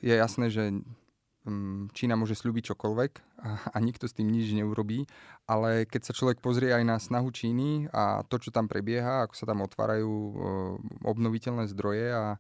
Je 0.01 0.15
jasné, 0.15 0.47
že 0.49 0.73
Mm, 1.47 1.95
Čína 1.95 2.19
môže 2.19 2.35
slúbiť 2.35 2.75
čokoľvek 2.75 3.13
a, 3.71 3.79
nikto 3.79 4.11
s 4.11 4.19
tým 4.19 4.27
nič 4.27 4.51
neurobí, 4.51 5.07
ale 5.47 5.87
keď 5.87 6.11
sa 6.11 6.17
človek 6.19 6.43
pozrie 6.43 6.75
aj 6.75 6.83
na 6.83 6.99
snahu 6.99 7.31
Číny 7.31 7.87
a 7.95 8.27
to, 8.27 8.43
čo 8.43 8.51
tam 8.51 8.67
prebieha, 8.67 9.23
ako 9.23 9.35
sa 9.39 9.47
tam 9.47 9.63
otvárajú 9.63 10.11
e, 10.11 10.33
obnoviteľné 11.07 11.71
zdroje 11.71 12.11
a 12.11 12.27
e, 12.35 12.39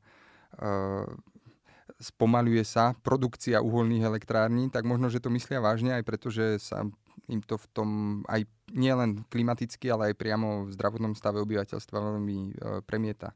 spomaluje 2.02 2.66
sa 2.66 2.98
produkcia 2.98 3.62
uholných 3.62 4.11
elektrární, 4.11 4.74
tak 4.74 4.83
možno, 4.83 5.07
že 5.07 5.22
to 5.22 5.31
myslia 5.31 5.62
vážne 5.62 5.94
aj 5.94 6.02
preto, 6.02 6.26
že 6.26 6.59
sa 6.59 6.83
im 7.28 7.42
to 7.42 7.58
v 7.58 7.66
tom 7.74 7.88
aj 8.30 8.46
nielen 8.70 9.26
klimaticky, 9.30 9.90
ale 9.90 10.12
aj 10.12 10.20
priamo 10.20 10.66
v 10.66 10.74
zdravotnom 10.74 11.14
stave 11.18 11.42
obyvateľstva 11.42 11.98
veľmi 11.98 12.38
e, 12.38 12.50
premieta. 12.86 13.34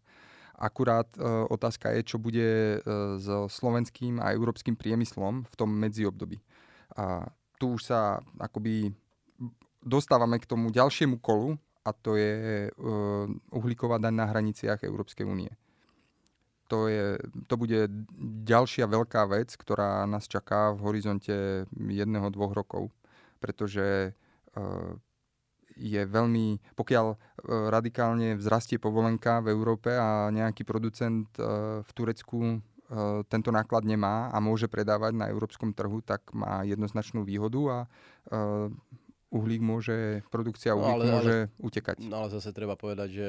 Akurát 0.61 1.09
e, 1.17 1.25
otázka 1.49 1.89
je, 1.97 2.01
čo 2.05 2.17
bude 2.21 2.77
e, 2.77 2.79
so 3.17 3.49
slovenským 3.49 4.21
a 4.21 4.37
európskym 4.37 4.77
priemyslom 4.77 5.49
v 5.49 5.55
tom 5.57 5.73
medziobdobí. 5.73 6.37
A 7.01 7.33
tu 7.57 7.81
už 7.81 7.89
sa 7.89 8.21
akoby 8.37 8.93
dostávame 9.81 10.37
k 10.37 10.49
tomu 10.49 10.69
ďalšiemu 10.69 11.17
kolu 11.25 11.57
a 11.81 11.91
to 11.97 12.21
je 12.21 12.69
e, 12.69 12.71
uhlíková 13.57 13.97
daň 13.97 14.15
na 14.21 14.27
hraniciach 14.29 14.85
Európskej 14.85 15.25
únie. 15.25 15.49
To, 16.69 16.87
je, 16.87 17.19
to 17.51 17.59
bude 17.59 17.91
ďalšia 18.47 18.87
veľká 18.87 19.27
vec, 19.27 19.57
ktorá 19.59 20.07
nás 20.07 20.31
čaká 20.31 20.71
v 20.71 20.87
horizonte 20.87 21.67
jedného, 21.75 22.31
dvoch 22.31 22.55
rokov, 22.55 22.95
pretože 23.41 24.15
je 25.81 26.03
veľmi, 26.05 26.61
pokiaľ 26.77 27.07
e, 27.09 27.17
radikálne 27.73 28.37
vzrastie 28.37 28.77
povolenka 28.77 29.41
v 29.41 29.57
Európe 29.57 29.97
a 29.97 30.29
nejaký 30.29 30.69
producent 30.69 31.27
e, 31.41 31.81
v 31.81 31.91
Turecku 31.97 32.39
e, 32.45 32.57
tento 33.27 33.49
náklad 33.49 33.89
nemá 33.89 34.29
a 34.29 34.39
môže 34.45 34.69
predávať 34.69 35.17
na 35.17 35.33
európskom 35.33 35.73
trhu, 35.73 36.05
tak 36.05 36.29
má 36.37 36.63
jednoznačnú 36.69 37.25
výhodu 37.25 37.61
a 37.71 37.79
uhlík 39.31 39.63
môže, 39.63 40.27
produkcia 40.29 40.75
no, 40.75 40.83
uhlík 40.83 40.91
no, 40.91 40.97
ale, 40.99 41.05
môže 41.09 41.37
ale, 41.49 41.63
utekať. 41.63 41.97
No 42.05 42.15
ale 42.27 42.29
zase 42.35 42.51
treba 42.53 42.75
povedať, 42.75 43.09
že 43.15 43.29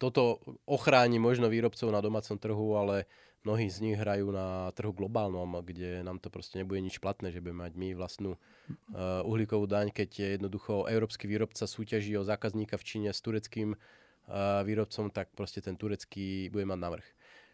toto 0.00 0.40
ochráni 0.64 1.16
možno 1.20 1.48
výrobcov 1.48 1.88
na 1.92 2.00
domácom 2.00 2.36
trhu, 2.36 2.76
ale 2.76 3.08
mnohí 3.44 3.72
z 3.72 3.78
nich 3.80 3.96
hrajú 3.96 4.28
na 4.28 4.68
trhu 4.76 4.92
globálnom, 4.92 5.64
kde 5.64 6.04
nám 6.04 6.20
to 6.20 6.28
proste 6.28 6.60
nebude 6.60 6.80
nič 6.84 7.00
platné, 7.00 7.32
že 7.32 7.40
budeme 7.40 7.64
mať 7.64 7.72
my 7.76 7.88
vlastnú 7.96 8.36
uh, 8.36 9.24
uhlíkovú 9.24 9.64
daň, 9.64 9.88
keď 9.92 10.08
je 10.12 10.28
jednoducho 10.36 10.84
európsky 10.88 11.24
výrobca 11.24 11.64
súťaží 11.64 12.12
o 12.20 12.26
zákazníka 12.26 12.76
v 12.76 12.84
Číne 12.84 13.10
s 13.12 13.24
tureckým 13.24 13.76
uh, 13.76 14.60
výrobcom, 14.64 15.08
tak 15.08 15.32
proste 15.32 15.64
ten 15.64 15.76
turecký 15.76 16.52
bude 16.52 16.68
mať 16.68 16.78
navrh. 16.80 17.06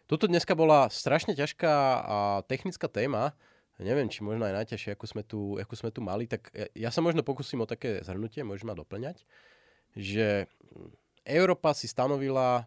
Toto 0.07 0.27
dneska 0.27 0.55
bola 0.55 0.87
strašne 0.87 1.35
ťažká 1.35 1.73
a 2.03 2.17
technická 2.47 2.87
téma. 2.87 3.35
Neviem, 3.77 4.09
či 4.09 4.25
možno 4.25 4.47
aj 4.47 4.63
najťažšie, 4.63 4.95
ako 4.97 5.05
sme 5.05 5.21
tu, 5.21 5.39
ako 5.59 5.73
sme 5.77 5.91
tu 5.91 5.99
mali. 6.01 6.25
Tak 6.25 6.49
ja, 6.55 6.67
ja 6.87 6.89
sa 6.89 7.03
možno 7.03 7.21
pokúsim 7.21 7.59
o 7.61 7.67
také 7.69 8.01
zhrnutie, 8.01 8.41
môžem 8.41 8.71
ma 8.71 8.75
doplňať, 8.75 9.21
že 9.93 10.47
Európa 11.27 11.75
si 11.75 11.91
stanovila 11.91 12.65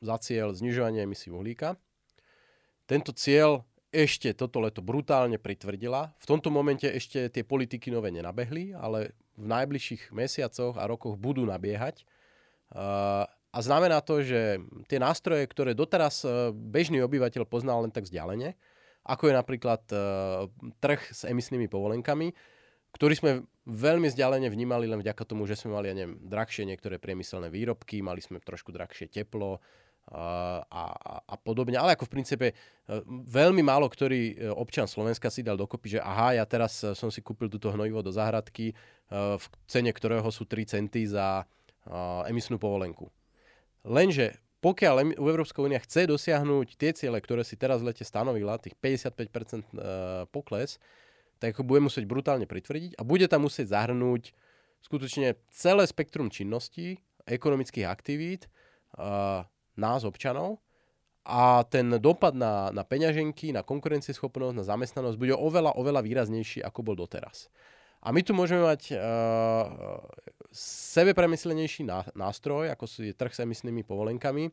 za 0.00 0.16
cieľ 0.18 0.56
znižovanie 0.56 1.04
emisí 1.04 1.28
uhlíka 1.30 1.76
tento 2.86 3.14
cieľ 3.14 3.62
ešte 3.92 4.32
toto 4.32 4.56
leto 4.64 4.80
brutálne 4.80 5.36
pritvrdila. 5.36 6.16
V 6.16 6.26
tomto 6.26 6.48
momente 6.48 6.88
ešte 6.88 7.28
tie 7.28 7.44
politiky 7.44 7.92
nové 7.92 8.08
nenabehli, 8.08 8.72
ale 8.72 9.12
v 9.36 9.44
najbližších 9.44 10.16
mesiacoch 10.16 10.80
a 10.80 10.88
rokoch 10.88 11.20
budú 11.20 11.44
nabiehať. 11.44 12.08
A 13.52 13.58
znamená 13.60 14.00
to, 14.00 14.24
že 14.24 14.64
tie 14.88 14.96
nástroje, 14.96 15.44
ktoré 15.44 15.76
doteraz 15.76 16.24
e, 16.24 16.56
bežný 16.56 17.04
obyvateľ 17.04 17.44
poznal 17.44 17.84
len 17.84 17.92
tak 17.92 18.08
vzdialene, 18.08 18.56
ako 19.04 19.28
je 19.28 19.34
napríklad 19.36 19.82
e, 19.92 19.96
trh 20.80 21.00
s 21.12 21.28
emisnými 21.28 21.68
povolenkami, 21.68 22.32
ktorý 22.96 23.12
sme 23.12 23.30
veľmi 23.68 24.08
vzdialene 24.08 24.48
vnímali 24.48 24.88
len 24.88 25.04
vďaka 25.04 25.28
tomu, 25.28 25.44
že 25.44 25.60
sme 25.60 25.76
mali, 25.76 25.92
ja 25.92 25.96
neviem, 26.00 26.16
drahšie 26.24 26.64
niektoré 26.64 26.96
priemyselné 26.96 27.52
výrobky, 27.52 28.00
mali 28.00 28.24
sme 28.24 28.40
trošku 28.40 28.72
drahšie 28.72 29.12
teplo, 29.12 29.60
a, 30.10 30.84
a, 31.24 31.36
podobne. 31.38 31.78
Ale 31.78 31.94
ako 31.94 32.10
v 32.10 32.14
princípe 32.18 32.46
e, 32.50 32.54
veľmi 33.30 33.62
málo 33.62 33.86
ktorý 33.86 34.34
e, 34.34 34.50
občan 34.50 34.90
Slovenska 34.90 35.30
si 35.30 35.46
dal 35.46 35.54
dokopy, 35.54 35.98
že 35.98 36.00
aha, 36.02 36.36
ja 36.36 36.44
teraz 36.44 36.82
e, 36.82 36.92
som 36.98 37.08
si 37.08 37.22
kúpil 37.22 37.46
túto 37.46 37.70
hnojivo 37.70 38.02
do 38.02 38.10
záhradky, 38.10 38.74
v 39.12 39.46
cene 39.68 39.92
ktorého 39.92 40.24
sú 40.32 40.48
3 40.48 40.64
centy 40.64 41.04
za 41.04 41.44
emisnú 42.24 42.56
povolenku. 42.56 43.12
Lenže 43.84 44.40
pokiaľ 44.64 45.20
Európska 45.20 45.60
únia 45.60 45.76
chce 45.84 46.08
dosiahnuť 46.08 46.80
tie 46.80 46.96
ciele, 46.96 47.20
ktoré 47.20 47.44
si 47.44 47.60
teraz 47.60 47.84
v 47.84 47.92
lete 47.92 48.08
stanovila, 48.08 48.56
tých 48.56 48.72
55% 48.80 50.32
pokles, 50.32 50.80
tak 51.44 51.52
ako 51.52 51.60
bude 51.60 51.84
musieť 51.84 52.08
brutálne 52.08 52.48
pritvrdiť 52.48 52.96
a 52.96 53.04
bude 53.04 53.28
tam 53.28 53.44
musieť 53.44 53.68
zahrnúť 53.68 54.32
skutočne 54.80 55.36
celé 55.52 55.84
spektrum 55.84 56.32
činností, 56.32 56.96
ekonomických 57.28 57.84
aktivít, 57.84 58.48
nás, 59.76 60.04
občanov, 60.04 60.60
a 61.22 61.62
ten 61.70 61.86
dopad 62.02 62.34
na, 62.34 62.74
na 62.74 62.82
peňaženky, 62.82 63.54
na 63.54 63.62
konkurencieschopnosť, 63.62 64.58
na 64.58 64.66
zamestnanosť 64.66 65.16
bude 65.18 65.38
oveľa, 65.38 65.78
oveľa 65.78 66.02
výraznejší, 66.02 66.66
ako 66.66 66.82
bol 66.82 66.96
doteraz. 66.98 67.46
A 68.02 68.10
my 68.10 68.26
tu 68.26 68.34
môžeme 68.34 68.66
mať 68.66 68.98
uh, 68.98 68.98
sebepremyslenejší 70.50 71.86
nástroj, 72.18 72.74
ako 72.74 72.84
je 73.06 73.14
trh 73.14 73.30
s 73.30 73.46
emisnými 73.46 73.86
povolenkami, 73.86 74.50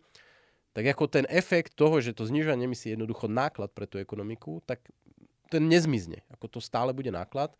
tak 0.77 0.85
ako 0.93 1.09
ten 1.09 1.25
efekt 1.33 1.73
toho, 1.73 1.97
že 1.97 2.13
to 2.13 2.29
znižovanie 2.29 2.69
emisí 2.69 2.93
je 2.93 2.95
jednoducho 2.95 3.25
náklad 3.25 3.73
pre 3.73 3.89
tú 3.89 3.97
ekonomiku, 3.97 4.61
tak 4.69 4.85
ten 5.49 5.65
nezmizne. 5.65 6.21
Ako 6.29 6.45
to 6.45 6.59
stále 6.61 6.93
bude 6.93 7.09
náklad. 7.09 7.57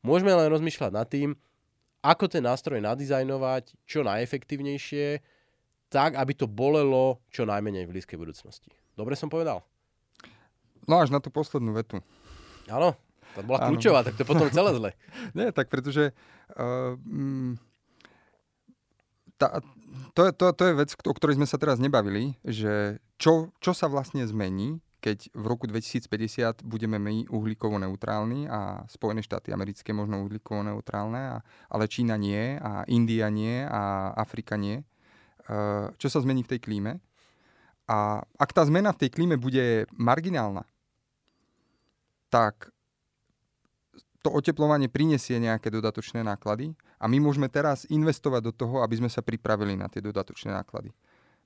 Môžeme 0.00 0.32
len 0.32 0.48
rozmýšľať 0.48 0.92
nad 0.96 1.04
tým, 1.04 1.36
ako 2.00 2.32
ten 2.32 2.40
nástroj 2.40 2.80
nadizajnovať 2.80 3.76
čo 3.84 4.00
najefektívnejšie, 4.00 5.20
tak, 5.88 6.18
aby 6.18 6.32
to 6.34 6.50
bolelo 6.50 7.22
čo 7.30 7.46
najmenej 7.46 7.86
v 7.86 7.92
blízkej 7.98 8.18
budúcnosti. 8.18 8.70
Dobre 8.98 9.14
som 9.14 9.30
povedal? 9.30 9.62
No 10.86 11.02
až 11.02 11.10
na 11.10 11.18
tú 11.18 11.30
poslednú 11.30 11.74
vetu. 11.74 11.98
Áno, 12.70 12.94
to 13.34 13.44
bola 13.44 13.68
kľúčová, 13.70 14.02
tak 14.02 14.18
to 14.18 14.22
je 14.24 14.30
potom 14.30 14.48
celé 14.50 14.70
zle. 14.74 14.90
Nie, 15.38 15.50
tak 15.54 15.68
pretože 15.68 16.14
uh, 16.56 16.94
tá, 19.36 19.60
to, 20.16 20.32
to, 20.32 20.46
to 20.56 20.62
je 20.64 20.74
vec, 20.74 20.90
o 20.96 21.14
ktorej 21.14 21.36
sme 21.36 21.46
sa 21.46 21.60
teraz 21.60 21.76
nebavili, 21.76 22.38
že 22.42 23.02
čo, 23.20 23.52
čo 23.60 23.76
sa 23.76 23.86
vlastne 23.86 24.24
zmení, 24.24 24.80
keď 25.04 25.30
v 25.36 25.44
roku 25.46 25.70
2050 25.70 26.66
budeme 26.66 26.98
my 26.98 27.30
uhlíkovo 27.30 27.78
neutrálni 27.78 28.50
a 28.50 28.82
Spojené 28.90 29.22
štáty 29.22 29.54
americké 29.54 29.94
možno 29.94 30.26
uhlíkovo 30.26 30.66
neutrálne, 30.66 31.38
a, 31.38 31.46
ale 31.70 31.86
Čína 31.86 32.18
nie 32.18 32.58
a 32.58 32.82
India 32.90 33.30
nie 33.30 33.62
a 33.62 34.10
Afrika 34.16 34.58
nie. 34.58 34.82
Uh, 35.46 35.94
čo 35.96 36.10
sa 36.10 36.18
zmení 36.18 36.42
v 36.42 36.56
tej 36.56 36.60
klíme? 36.62 36.98
A 37.86 38.18
ak 38.34 38.50
tá 38.50 38.66
zmena 38.66 38.90
v 38.90 39.06
tej 39.06 39.10
klíme 39.14 39.38
bude 39.38 39.86
marginálna, 39.94 40.66
tak 42.26 42.74
to 44.26 44.34
oteplovanie 44.34 44.90
prinesie 44.90 45.38
nejaké 45.38 45.70
dodatočné 45.70 46.26
náklady 46.26 46.74
a 46.98 47.06
my 47.06 47.22
môžeme 47.22 47.46
teraz 47.46 47.86
investovať 47.86 48.50
do 48.50 48.52
toho, 48.52 48.82
aby 48.82 48.98
sme 48.98 49.06
sa 49.06 49.22
pripravili 49.22 49.78
na 49.78 49.86
tie 49.86 50.02
dodatočné 50.02 50.50
náklady. 50.50 50.90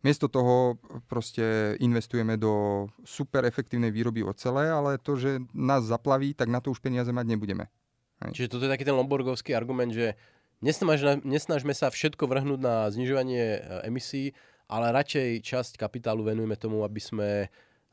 Miesto 0.01 0.33
toho 0.33 0.81
proste 1.05 1.77
investujeme 1.77 2.41
do 2.41 2.89
super 3.05 3.45
efektívnej 3.45 3.93
výroby 3.93 4.25
ocele, 4.25 4.65
ale 4.73 4.97
to, 4.97 5.13
že 5.13 5.45
nás 5.53 5.85
zaplaví, 5.85 6.33
tak 6.33 6.49
na 6.49 6.65
to 6.65 6.73
už 6.73 6.81
peniaze 6.81 7.13
mať 7.13 7.37
nebudeme. 7.37 7.69
Hej. 8.25 8.33
Čiže 8.33 8.49
toto 8.49 8.65
je 8.65 8.73
taký 8.73 8.89
ten 8.89 8.97
lomborgovský 8.97 9.53
argument, 9.53 9.93
že 9.93 10.17
nesnažme 11.25 11.73
sa 11.73 11.89
všetko 11.89 12.25
vrhnúť 12.29 12.61
na 12.61 12.89
znižovanie 12.93 13.45
e, 13.57 13.61
emisí, 13.89 14.37
ale 14.71 14.95
radšej 14.95 15.43
časť 15.43 15.73
kapitálu 15.81 16.23
venujeme 16.23 16.55
tomu, 16.55 16.87
aby 16.87 17.01
sme 17.03 17.29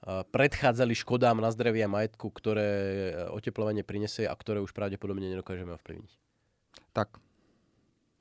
predchádzali 0.05 0.93
škodám 0.93 1.41
na 1.41 1.49
zdravie 1.49 1.81
a 1.83 1.89
majetku, 1.89 2.29
ktoré 2.29 2.69
e, 2.69 3.11
oteplovanie 3.33 3.81
prinesie 3.81 4.29
a 4.29 4.33
ktoré 4.37 4.61
už 4.61 4.71
pravdepodobne 4.71 5.25
nedokážeme 5.25 5.73
ovplyvniť. 5.73 6.11
Tak. 6.93 7.17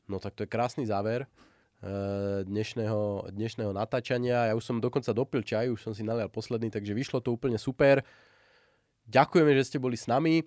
No 0.09 0.17
tak 0.19 0.35
to 0.35 0.43
je 0.43 0.51
krásny 0.51 0.89
záver 0.89 1.29
e, 1.85 2.43
dnešného, 2.49 3.29
dnešného 3.29 3.71
natáčania. 3.77 4.51
Ja 4.51 4.55
už 4.57 4.65
som 4.65 4.81
dokonca 4.81 5.13
dopil 5.13 5.45
čaj, 5.45 5.69
už 5.69 5.85
som 5.85 5.93
si 5.93 6.01
nalial 6.01 6.33
posledný, 6.33 6.73
takže 6.73 6.97
vyšlo 6.97 7.21
to 7.21 7.37
úplne 7.37 7.61
super. 7.61 8.01
Ďakujeme, 9.07 9.53
že 9.55 9.67
ste 9.69 9.79
boli 9.79 10.01
s 10.01 10.09
nami. 10.09 10.43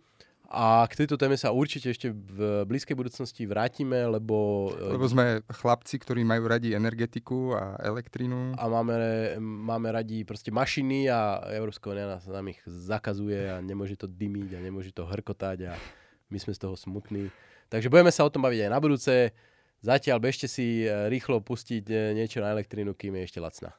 A 0.49 0.81
k 0.89 1.05
tejto 1.05 1.13
téme 1.13 1.37
sa 1.37 1.53
určite 1.53 1.93
ešte 1.93 2.09
v 2.09 2.65
blízkej 2.65 2.97
budúcnosti 2.97 3.45
vrátime, 3.45 4.09
lebo... 4.09 4.69
E, 4.73 4.97
lebo 4.97 5.05
sme 5.05 5.45
chlapci, 5.45 6.01
ktorí 6.01 6.25
majú 6.25 6.49
radi 6.49 6.73
energetiku 6.73 7.53
a 7.53 7.77
elektrínu. 7.77 8.57
A 8.57 8.65
máme, 8.65 8.97
máme 9.37 9.93
radi 9.93 10.25
proste 10.25 10.49
mašiny 10.49 11.05
a 11.05 11.45
Európska 11.53 11.93
unia 11.93 12.17
nás 12.17 12.25
nám 12.25 12.49
ich 12.49 12.57
zakazuje 12.65 13.45
a 13.45 13.61
nemôže 13.61 13.93
to 13.93 14.09
dymiť 14.09 14.57
a 14.57 14.59
nemôže 14.65 14.89
to 14.89 15.05
hrkotať 15.05 15.69
a 15.69 15.73
my 16.33 16.37
sme 16.41 16.57
z 16.57 16.65
toho 16.65 16.73
smutní. 16.73 17.29
Takže 17.69 17.93
budeme 17.93 18.09
sa 18.09 18.25
o 18.25 18.33
tom 18.33 18.41
baviť 18.41 18.65
aj 18.65 18.71
na 18.73 18.81
budúce. 18.81 19.13
Zatiaľ 19.85 20.17
bežte 20.17 20.49
si 20.49 20.81
e, 20.81 21.13
rýchlo 21.13 21.45
pustiť 21.45 21.85
e, 21.85 21.95
niečo 22.17 22.41
na 22.41 22.57
elektrínu, 22.57 22.97
kým 22.97 23.21
je 23.21 23.29
ešte 23.29 23.37
lacná. 23.37 23.77